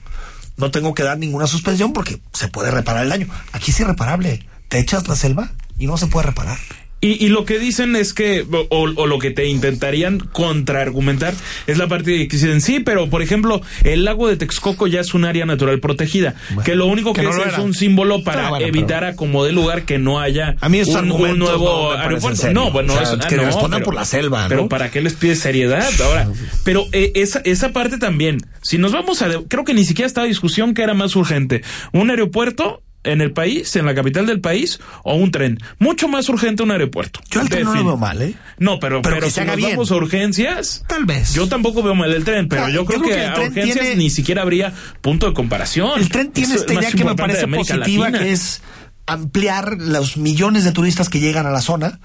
[0.60, 3.28] no tengo que dar ninguna suspensión porque se puede reparar el daño.
[3.54, 4.46] Aquí es irreparable.
[4.68, 6.60] Te echas la selva y no se puede reparar.
[7.02, 11.34] Y, y, lo que dicen es que, o, o, lo que te intentarían contraargumentar,
[11.66, 15.00] es la parte de que dicen, sí, pero por ejemplo, el lago de Texcoco ya
[15.00, 17.74] es un área natural protegida, bueno, que lo único que, que no es, es un
[17.74, 19.14] símbolo para bueno, evitar pero...
[19.14, 22.52] a como de lugar que no haya a mí un, un, nuevo no aeropuerto.
[22.52, 24.50] No, bueno, o sea, eso, que ah, no, respondan pero, por la selva, ¿no?
[24.50, 26.28] Pero ¿para qué les pide seriedad ahora?
[26.64, 30.28] Pero eh, esa, esa parte también, si nos vamos a, creo que ni siquiera estaba
[30.28, 34.80] discusión que era más urgente, un aeropuerto en el país, en la capital del país,
[35.04, 35.58] o un tren.
[35.80, 37.22] Mucho más urgente un aeropuerto.
[37.32, 38.36] Yo el tren no lo veo mal, ¿eh?
[38.58, 39.72] No, pero, pero, pero que si se haga nos bien.
[39.72, 41.34] vamos a urgencias, tal vez.
[41.34, 43.46] Yo tampoco veo mal el tren, pero Ah, yo, creo yo creo que, que a
[43.48, 45.92] urgencias tiene- ni siquiera habría punto de comparación.
[46.00, 48.20] El tren tiene Es esta idea que me parece positiva, Latina.
[48.20, 48.62] que es
[49.06, 52.00] ampliar los millones de turistas que llegan a la zona,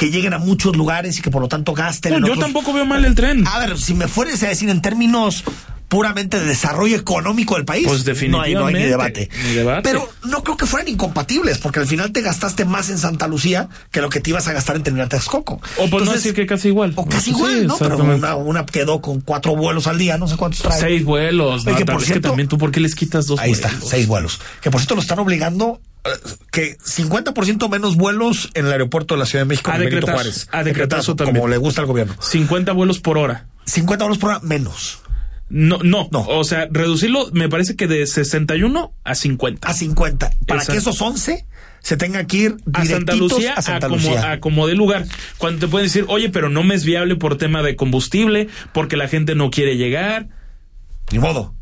[0.00, 2.12] que lleguen a muchos lugares y que por lo tanto gasten.
[2.12, 3.46] No, en yo otros- tampoco veo mal el tren.
[3.46, 5.44] A ver, si me fueres a decir en términos
[5.88, 9.28] puramente de desarrollo económico del país, Pues no hay, no hay ni definitivamente, debate.
[9.48, 9.82] ni debate.
[9.82, 13.68] Pero no creo que fueran incompatibles, porque al final te gastaste más en Santa Lucía
[13.90, 15.54] que lo que te ibas a gastar en terminar Texcoco.
[15.54, 16.92] O por no Entonces, decir que casi igual.
[16.96, 17.76] o casi Sí, igual, ¿no?
[17.76, 20.80] Pero una, una quedó con cuatro vuelos al día, no sé cuántos trae.
[20.80, 21.66] Seis vuelos.
[21.66, 23.70] Oye, no, que por que cierto- también tú, ¿por qué les quitas dos Ahí vuelos?
[23.72, 24.40] está, seis vuelos.
[24.62, 25.80] Que por cierto lo están obligando
[26.50, 30.06] que 50% menos vuelos en el aeropuerto de la Ciudad de México A en Benito
[30.12, 30.48] Juárez.
[30.50, 31.36] a decretazo también.
[31.36, 32.14] Como le gusta al gobierno.
[32.20, 33.46] 50 vuelos por hora.
[33.66, 35.00] 50 vuelos por hora menos.
[35.48, 39.68] No, no, O sea, reducirlo me parece que de 61 a 50.
[39.68, 40.30] A 50.
[40.46, 40.72] Para Exacto.
[40.72, 41.44] que esos 11
[41.80, 44.32] se tengan que ir a Santa Lucía, a Santa como, Lucía.
[44.32, 45.06] a como de lugar.
[45.38, 48.96] Cuando te pueden decir, oye, pero no me es viable por tema de combustible, porque
[48.96, 50.28] la gente no quiere llegar.
[51.10, 51.54] Ni modo.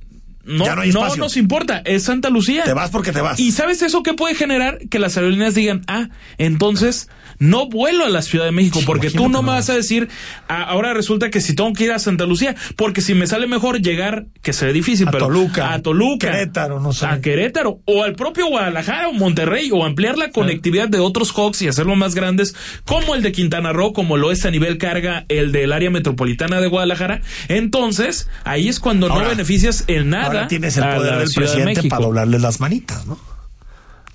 [0.49, 1.17] No, Ya no hay espacio.
[1.23, 2.65] nos importa, es Santa Lucía.
[2.65, 3.39] Te vas porque te vas.
[3.39, 4.79] ¿Y sabes eso qué puede generar?
[4.89, 7.09] Que las aerolíneas digan, ah, entonces
[7.39, 10.09] no vuelo a la Ciudad de México, porque tú no me vas a decir,
[10.49, 13.47] ah, ahora resulta que si tengo que ir a Santa Lucía, porque si me sale
[13.47, 17.07] mejor llegar, que se ve difícil, A pero Toluca, a Toluca, Querétaro, no sé.
[17.07, 21.63] a Querétaro, o al propio Guadalajara o Monterrey, o ampliar la conectividad de otros Hawks
[21.63, 25.25] y hacerlo más grandes, como el de Quintana Roo, como lo es a nivel carga
[25.29, 30.27] el del área metropolitana de Guadalajara, entonés ahí es cuando Ahora- no beneficias en nada
[30.27, 33.19] Ahora tienes el poder del de presidente para doblarle las manitas, ¿no?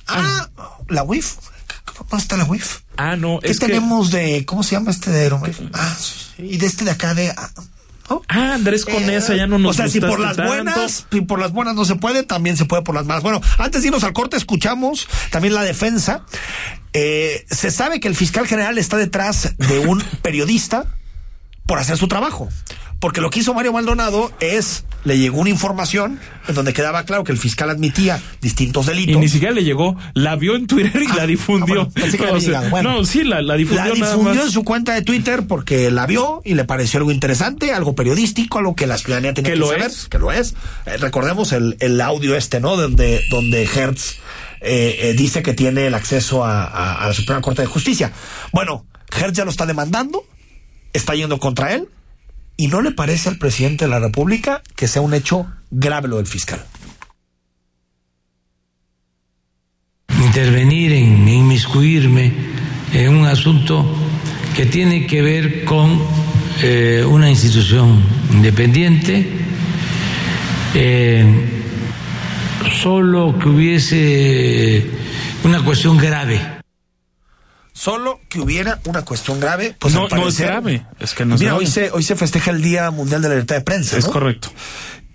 [0.07, 0.49] Ah,
[0.89, 1.36] la WIF.
[2.14, 2.82] ¿Cómo está la WIF?
[2.95, 5.59] Ah, no, ¿Qué es que- tenemos de, cómo se llama este de Aeromef?
[5.74, 5.97] Ah,
[6.38, 7.32] y de este de acá de...
[7.36, 7.49] ah,
[8.07, 8.22] ¿no?
[8.28, 10.53] Ah, Andrés Conesa, Eh, ya no nos O sea, si por gustaste las tanto.
[10.53, 13.24] buenas, si por las buenas no se puede, también se puede por las malas.
[13.24, 16.24] Bueno, antes de irnos al corte, escuchamos también la defensa.
[16.93, 20.86] Eh, se sabe que el fiscal general está detrás de un periodista
[21.66, 22.47] por hacer su trabajo.
[23.03, 27.25] Porque lo que hizo Mario Maldonado es, le llegó una información en donde quedaba claro
[27.25, 29.17] que el fiscal admitía distintos Y delitos.
[29.19, 31.81] ni siquiera le llegó, la vio en Twitter y la difundió.
[31.81, 32.69] Ah, bueno, pensé que le O había sea, llegado.
[32.69, 32.93] Bueno.
[32.93, 34.45] no, sí, la, la difundió La nada difundió más.
[34.45, 38.59] en su cuenta de Twitter porque la vio y le pareció algo interesante, algo periodístico,
[38.59, 40.07] algo que la ciudadanía tenía Que que, lo saber, es.
[40.07, 40.55] que lo es.
[40.85, 42.77] Eh, recordemos el, el audio este, ¿no?
[42.77, 44.19] Donde, donde Hertz
[44.61, 48.13] eh, eh, dice que tiene el acceso a, a- a la Suprema Corte de Justicia.
[48.53, 50.23] Bueno, Hertz ya lo está demandando,
[50.93, 51.89] está yendo contra él,
[52.57, 56.17] y no le parece al presidente de la República que sea un hecho grave lo
[56.17, 56.63] del fiscal.
[60.33, 62.31] intervenir, en inmiscuirme
[62.91, 63.85] en un asunto
[64.55, 66.01] que tiene que ver con
[66.63, 68.01] eh, una institución
[68.31, 69.27] independiente,
[70.73, 71.23] eh,
[72.81, 74.87] solo que hubiese
[75.43, 76.52] una cuestión grave.
[77.84, 80.86] Solo que hubiera una cuestión grave, pues no, no es grave.
[81.01, 81.65] Es que no es Mira, grave.
[81.65, 83.97] hoy se, hoy se festeja el Día Mundial de la Libertad de Prensa.
[83.97, 84.11] Es ¿no?
[84.13, 84.47] correcto.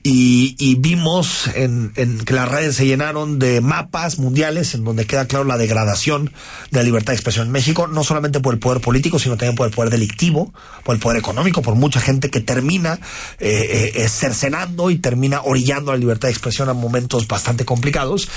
[0.03, 5.07] Y, y vimos en, en que las redes se llenaron de mapas mundiales en donde
[5.07, 6.27] queda claro la degradación
[6.71, 9.57] de la libertad de expresión en México, no solamente por el poder político, sino también
[9.57, 10.53] por el poder delictivo,
[10.85, 13.01] por el poder económico, por mucha gente que termina
[13.39, 18.29] eh, eh, cercenando y termina orillando la libertad de expresión a momentos bastante complicados.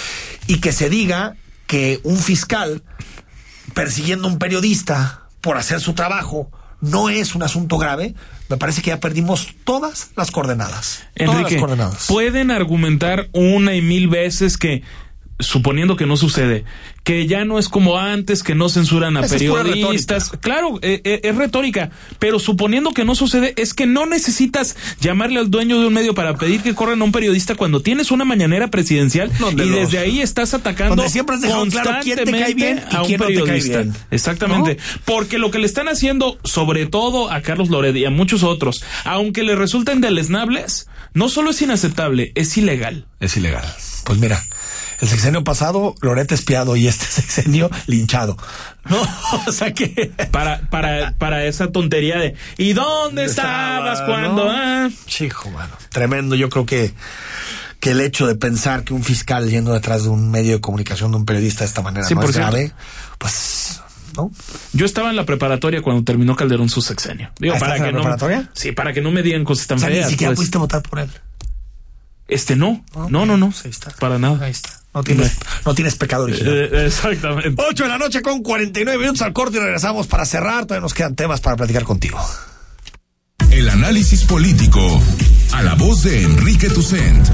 [0.48, 1.36] Y que se diga
[1.68, 2.82] que un fiscal
[3.74, 6.50] persiguiendo a un periodista por hacer su trabajo
[6.82, 8.16] no es un asunto grave,
[8.50, 11.04] me parece que ya perdimos todas las coordenadas.
[11.16, 12.06] todas Enrique, las coordenadas.
[12.08, 14.82] pueden argumentar una y mil veces que,
[15.42, 16.64] suponiendo que no sucede,
[17.04, 20.30] que ya no es como antes, que no censuran a Esa es pura periodistas.
[20.40, 21.90] Claro, eh, eh, es retórica,
[22.20, 26.14] pero suponiendo que no sucede, es que no necesitas llamarle al dueño de un medio
[26.14, 29.80] para pedir que corran a un periodista cuando tienes una mañanera presidencial Donde y los-
[29.80, 32.96] desde ahí estás atacando donde siempre has dejado claro quién te cae bien y constantemente
[32.96, 33.82] a un quién no te cae periodista.
[33.82, 33.96] bien.
[34.12, 34.78] Exactamente.
[35.06, 38.84] Porque lo que le están haciendo, sobre todo a Carlos Loret y a muchos otros,
[39.06, 43.06] aunque le resulten deleznables, no solo es inaceptable, es ilegal.
[43.20, 43.66] Es ilegal.
[44.06, 44.44] Pues mira,
[45.02, 48.38] El sexenio pasado, Loreta espiado y este sexenio linchado.
[48.90, 49.02] No,
[49.48, 50.12] o sea que.
[50.32, 54.46] Para, para, para esa tontería de ¿y dónde estabas cuando?
[54.46, 54.52] ¿no?
[54.52, 54.90] ah?
[55.08, 55.74] Chico, mano.
[55.90, 56.36] Tremendo.
[56.36, 56.94] Yo creo que,
[57.80, 61.10] que el hecho de pensar que un fiscal yendo detrás de un medio de comunicación
[61.12, 62.52] de un periodista de esta manera Sí, no por es cierto.
[62.52, 62.72] grave,
[63.18, 63.82] pues,
[64.16, 64.32] ¿no?
[64.74, 67.32] Yo estaba en la preparatoria cuando terminó Calderón su sexenio.
[67.40, 68.04] Digo, Ah, para ¿estás en que la no.
[68.18, 68.52] preparatoria?
[68.54, 70.10] Sí, para que no me digan cosas tan O sea, ni feas.
[70.12, 70.38] siquiera pues.
[70.38, 71.10] pudiste votar por él.
[72.28, 72.86] Este no.
[73.10, 73.52] No, no, no.
[74.00, 74.46] Para nada.
[74.46, 74.70] Ahí está.
[74.94, 76.54] No tienes, no tienes pecado original.
[76.54, 77.54] Eh, exactamente.
[77.56, 80.66] 8 de la noche con 49 minutos al corte y regresamos para cerrar.
[80.66, 82.20] Todavía nos quedan temas para platicar contigo.
[83.52, 85.02] El análisis político
[85.54, 87.28] a la voz de Enrique Tucent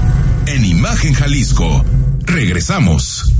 [0.46, 1.84] en Imagen Jalisco.
[2.24, 3.37] Regresamos.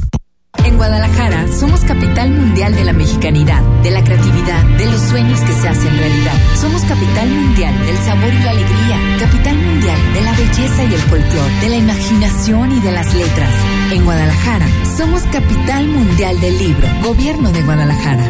[0.64, 5.52] En Guadalajara somos capital mundial de la mexicanidad, de la creatividad, de los sueños que
[5.52, 6.34] se hacen realidad.
[6.61, 11.00] Somos capital mundial del sabor y la alegría, capital mundial de la belleza y el
[11.00, 13.54] folclor, de la imaginación y de las letras.
[13.92, 18.28] En Guadalajara somos capital mundial del libro, gobierno de Guadalajara,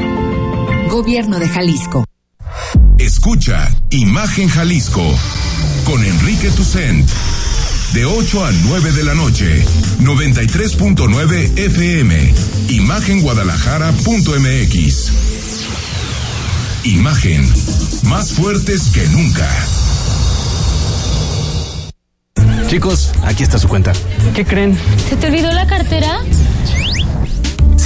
[0.88, 2.04] gobierno de Jalisco.
[2.98, 5.02] Escucha Imagen Jalisco
[5.84, 7.08] con Enrique Tucent.
[7.98, 9.64] De 8 a 9 de la noche,
[9.98, 12.32] 93.9 FM,
[12.68, 15.12] imagenguadalajara.mx.
[16.84, 17.52] Imagen,
[18.04, 19.50] más fuertes que nunca.
[22.68, 23.92] Chicos, aquí está su cuenta.
[24.32, 24.78] ¿Qué creen?
[25.08, 26.20] ¿Se te olvidó la cartera?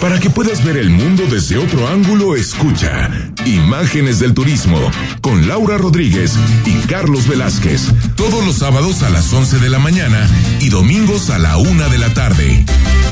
[0.00, 3.10] Para que puedas ver el mundo desde otro ángulo, escucha
[3.44, 4.78] Imágenes del Turismo
[5.20, 6.34] con Laura Rodríguez
[6.64, 7.92] y Carlos Velázquez.
[8.16, 10.28] Todos los sábados a las 11 de la mañana
[10.60, 12.64] y domingos a la una de la tarde.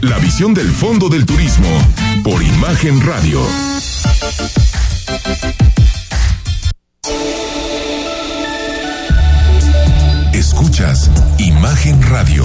[0.02, 1.68] La visión del fondo del turismo
[2.22, 3.40] por Imagen Radio.
[10.32, 12.44] Escuchas Imagen Radio.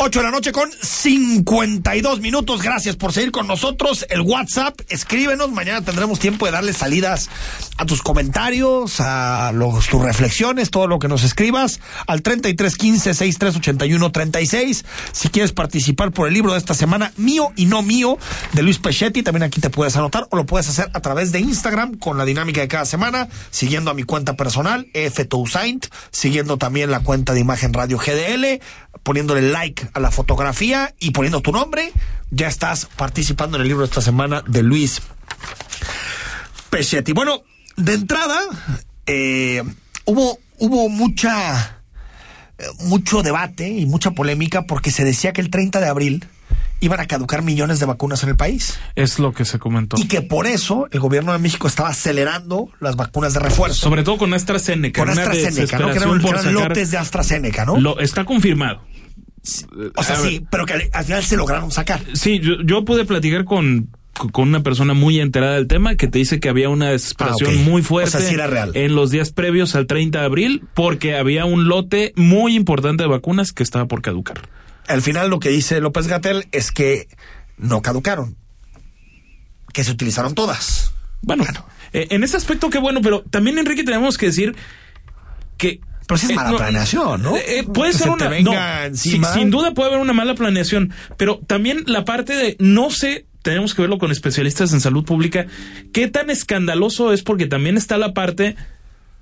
[0.00, 2.62] 8 de la noche con 52 minutos.
[2.62, 4.06] Gracias por seguir con nosotros.
[4.08, 5.50] El WhatsApp, escríbenos.
[5.50, 7.28] Mañana tendremos tiempo de darle salidas
[7.78, 9.52] a tus comentarios, a
[9.90, 11.80] tus reflexiones, todo lo que nos escribas.
[12.06, 14.84] Al 3315 6381 36.
[15.10, 18.18] Si quieres participar por el libro de esta semana, mío y no mío,
[18.52, 21.40] de Luis Pechetti, también aquí te puedes anotar o lo puedes hacer a través de
[21.40, 25.24] Instagram con la dinámica de cada semana, siguiendo a mi cuenta personal, F.
[25.24, 28.60] Toussaint, siguiendo también la cuenta de Imagen Radio GDL,
[29.02, 31.92] poniéndole like a la fotografía y poniendo tu nombre,
[32.30, 35.00] ya estás participando en el libro de esta semana de Luis
[36.70, 37.12] Pechetti.
[37.12, 37.42] Bueno,
[37.76, 38.40] de entrada,
[39.06, 39.62] eh,
[40.04, 41.82] hubo, hubo mucha,
[42.58, 46.28] eh, mucho debate y mucha polémica porque se decía que el 30 de abril
[46.80, 48.78] iban a caducar millones de vacunas en el país.
[48.94, 49.96] Es lo que se comentó.
[49.98, 53.76] Y que por eso el gobierno de México estaba acelerando las vacunas de refuerzo.
[53.80, 55.00] Sobre todo con AstraZeneca.
[55.00, 55.90] Con AstraZeneca, ¿no?
[55.90, 57.80] Que eran, por eran lotes de AstraZeneca, ¿no?
[57.80, 58.82] Lo, está confirmado.
[59.96, 60.30] o sea, A ver.
[60.30, 62.00] sí, pero que al, al final se lograron sacar.
[62.14, 63.88] Sí, yo, yo pude platicar con,
[64.32, 67.62] con una persona muy enterada del tema que te dice que había una desesperación Ah,
[67.64, 68.72] muy O fuerte sea, sí era real.
[68.74, 73.08] en los días previos al 30 de abril porque había un lote muy importante de
[73.08, 74.40] vacunas que estaba por caducar.
[74.88, 77.08] Al final lo que dice López Gatel es que
[77.56, 78.36] no caducaron,
[79.72, 80.92] que se utilizaron todas.
[81.22, 81.44] Bueno,
[81.92, 84.54] eh, en ese aspecto qué bueno, pero también Enrique tenemos que decir
[85.56, 87.36] que Pero sí es Eh, mala no, planeación, ¿no?
[87.36, 88.28] eh, puede Que ser se te una.
[88.28, 89.32] venga no, encima.
[89.34, 93.26] sin duda puede haber una mala planeación, pero también la parte de no sé.
[93.42, 95.46] Tenemos que verlo con especialistas en salud pública.
[95.92, 97.22] ¿Qué tan escandaloso es?
[97.22, 98.56] Porque también está la parte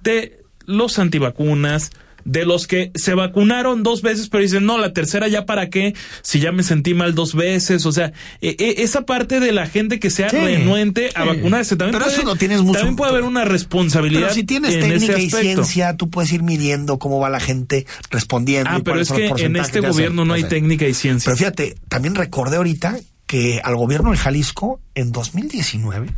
[0.02, 1.90] de los antivacunas,
[2.26, 5.94] de los que se vacunaron dos veces, pero dicen, no, la tercera ya para qué,
[6.22, 9.66] si ya me sentí mal dos veces, o sea, e, e, esa parte de la
[9.66, 13.12] gente que sea renuente a vacunarse, también, Pero puede, eso lo tienes mucho- también puede
[13.12, 17.20] haber una responsabilidad Pero si tienes en técnica y ciencia, tú puedes ir midiendo cómo
[17.20, 18.70] va la gente respondiendo.
[18.72, 19.90] Ah, y pero es que en este que hacen.
[19.92, 21.30] gobierno no hay técnica y ciencia.
[21.30, 22.96] Pero fíjate, también recordé ahorita
[23.26, 26.08] que al gobierno de Jalisco en 2019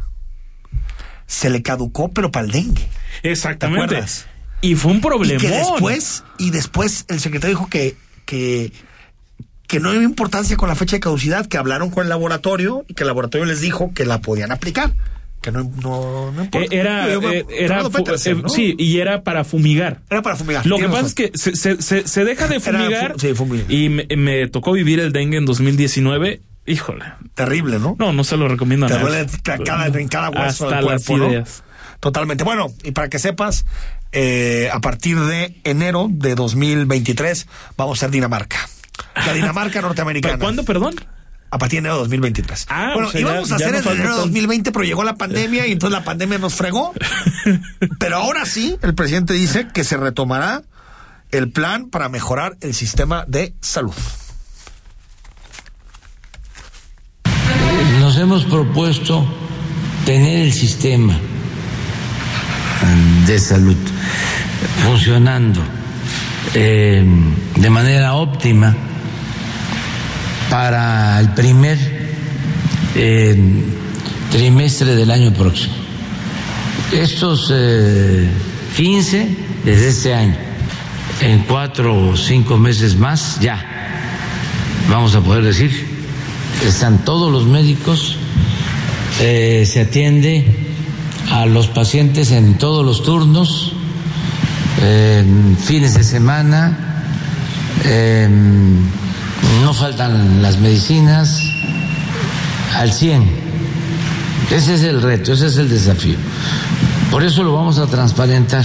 [1.26, 2.82] se le caducó, pero para el dengue.
[3.22, 3.88] Exactamente.
[3.88, 4.26] ¿Te acuerdas?
[4.60, 5.40] Y fue un Y problema.
[5.40, 8.72] que después, y después el secretario dijo que, que,
[9.66, 12.94] que no había importancia con la fecha de caducidad, que hablaron con el laboratorio y
[12.94, 14.94] que el laboratorio les dijo que la podían aplicar.
[15.40, 16.74] Que no, no, no importa.
[16.74, 18.48] Era, eh, era, Petersen, eh, ¿no?
[18.48, 20.00] sí, y era para fumigar.
[20.10, 20.66] Era para fumigar.
[20.66, 23.12] Lo que pasa es que se, se, se, se deja de fumigar.
[23.12, 23.70] fu- sí, fumigar.
[23.70, 26.40] Y me, me tocó vivir el dengue en 2019.
[26.66, 27.04] Híjole.
[27.34, 27.94] Terrible, ¿no?
[28.00, 29.08] No, no se lo recomiendo a Te nadie.
[29.08, 31.30] duele ca- cada, en cada hueso Hasta del cuerpo, las ¿no?
[31.32, 31.62] ideas.
[32.00, 32.42] Totalmente.
[32.42, 33.64] Bueno, y para que sepas,
[34.12, 37.46] eh, a partir de enero de 2023
[37.76, 38.56] vamos a ser Dinamarca.
[39.26, 40.38] La Dinamarca norteamericana.
[40.38, 40.94] ¿Cuándo, perdón?
[41.50, 42.66] A partir de enero de 2023.
[42.68, 44.16] Ah, bueno, o sea, íbamos ya- a hacer en enero de tanto.
[44.22, 46.92] 2020, pero llegó la pandemia y entonces la pandemia nos fregó.
[47.98, 50.62] pero ahora sí, el presidente dice que se retomará
[51.30, 53.94] el plan para mejorar el sistema de salud.
[58.00, 59.26] Nos hemos propuesto
[60.04, 61.18] tener el sistema
[63.28, 63.76] de salud
[64.82, 65.60] funcionando
[66.54, 67.04] eh,
[67.56, 68.74] de manera óptima
[70.48, 71.78] para el primer
[72.94, 73.36] eh,
[74.30, 75.74] trimestre del año próximo.
[76.90, 78.30] Estos eh,
[78.76, 80.36] 15 desde este año,
[81.20, 83.62] en cuatro o cinco meses más ya
[84.88, 85.70] vamos a poder decir,
[86.64, 88.16] están todos los médicos,
[89.20, 90.67] eh, se atiende
[91.30, 93.72] a los pacientes en todos los turnos,
[94.80, 97.04] en fines de semana,
[99.62, 101.42] no faltan las medicinas
[102.74, 103.48] al 100.
[104.50, 106.16] Ese es el reto, ese es el desafío.
[107.10, 108.64] Por eso lo vamos a transparentar.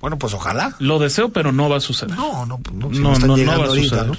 [0.00, 0.74] Bueno, pues ojalá.
[0.78, 2.16] Lo deseo, pero no va a suceder.
[2.16, 4.06] No, no, pues no, si no, va a ahorita, suceder.
[4.06, 4.16] ¿no?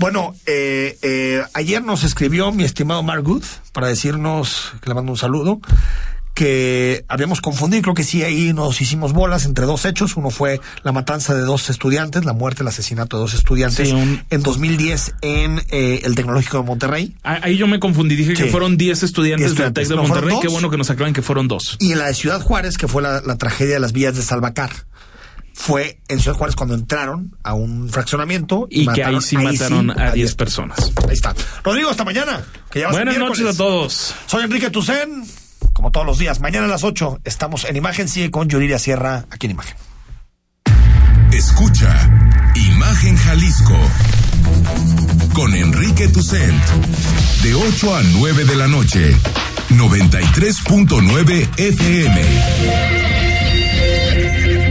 [0.00, 3.44] Bueno, eh, eh, ayer nos escribió mi estimado Mark Good
[3.74, 5.60] para decirnos, que le mando un saludo,
[6.32, 10.16] que habíamos confundido, creo que sí, ahí nos hicimos bolas entre dos hechos.
[10.16, 13.94] Uno fue la matanza de dos estudiantes, la muerte, el asesinato de dos estudiantes Sí,
[13.94, 17.14] un- en 2010 en eh, el Tecnológico de Monterrey.
[17.22, 18.44] Ah, Ahí yo me confundí, dije Sí.
[18.44, 20.38] que fueron 10 estudiantes, 10 del TEC de ¿No fueron Monterrey.
[20.40, 21.76] Qué bueno que nos aclaren que fueron dos.
[21.78, 24.22] Y en la de Ciudad Juárez, que fue la, la tragedia de las vías de
[24.22, 24.70] Salvacar,
[25.60, 30.12] fue en Ciudad Juárez cuando entraron a un fraccionamiento Y que ahí sí mataron a
[30.12, 30.90] 10 10 personas.
[31.06, 31.34] Ahí está.
[31.62, 32.42] Rodrigo, hasta mañana.
[32.70, 34.14] Que ya Buenas noches a todos.
[34.26, 35.22] Soy Enrique Tucen.
[35.74, 38.08] Como todos los días, mañana a las 8 estamos en Imagen.
[38.08, 39.76] Sigue con Yuriria Sierra aquí en Imagen.
[41.30, 42.10] Escucha
[42.54, 43.76] Imagen Jalisco
[45.34, 46.64] con Enrique Tucent
[47.42, 49.14] de 8 a 9 de la noche
[49.68, 52.99] 93.9 FM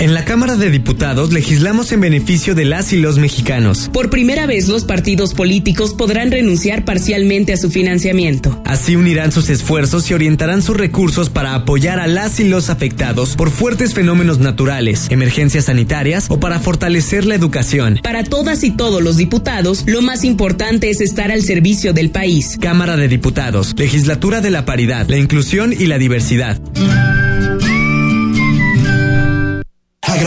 [0.00, 3.90] En la Cámara de Diputados legislamos en beneficio de las y los mexicanos.
[3.92, 8.62] Por primera vez los partidos políticos podrán renunciar parcialmente a su financiamiento.
[8.64, 13.36] Así unirán sus esfuerzos y orientarán sus recursos para apoyar a las y los afectados
[13.36, 18.00] por fuertes fenómenos naturales, emergencias sanitarias o para fortalecer la educación.
[18.02, 22.56] Para todas y todos los diputados, lo más importante es estar al servicio del país.
[22.58, 26.58] Cámara de Diputados, Legislatura de la Paridad, la Inclusión y la Diversidad.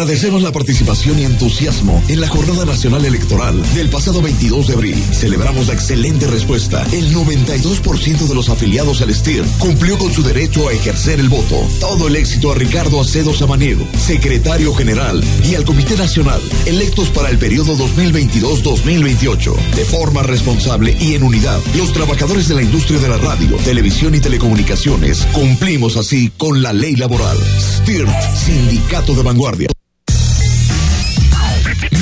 [0.03, 5.03] Agradecemos la participación y entusiasmo en la Jornada Nacional Electoral del pasado 22 de abril.
[5.13, 6.85] Celebramos la excelente respuesta.
[6.91, 11.55] El 92% de los afiliados al STIR cumplió con su derecho a ejercer el voto.
[11.79, 17.29] Todo el éxito a Ricardo Acedo Samaniego, secretario general, y al Comité Nacional, electos para
[17.29, 19.55] el periodo 2022-2028.
[19.75, 24.13] De forma responsable y en unidad, los trabajadores de la industria de la radio, televisión
[24.15, 27.37] y telecomunicaciones cumplimos así con la ley laboral.
[27.57, 29.72] STIR, Sindicato de Vanguardia.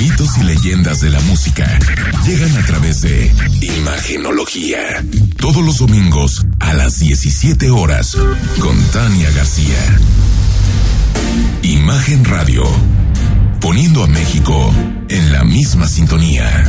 [0.02, 1.78] Mitos y leyendas de la música
[2.26, 4.78] llegan a través de Imagenología.
[5.36, 8.16] Todos los domingos a las 17 horas
[8.58, 9.78] con Tania García.
[11.62, 12.64] Imagen Radio.
[13.60, 14.74] Poniendo a México
[15.08, 16.68] en la misma sintonía.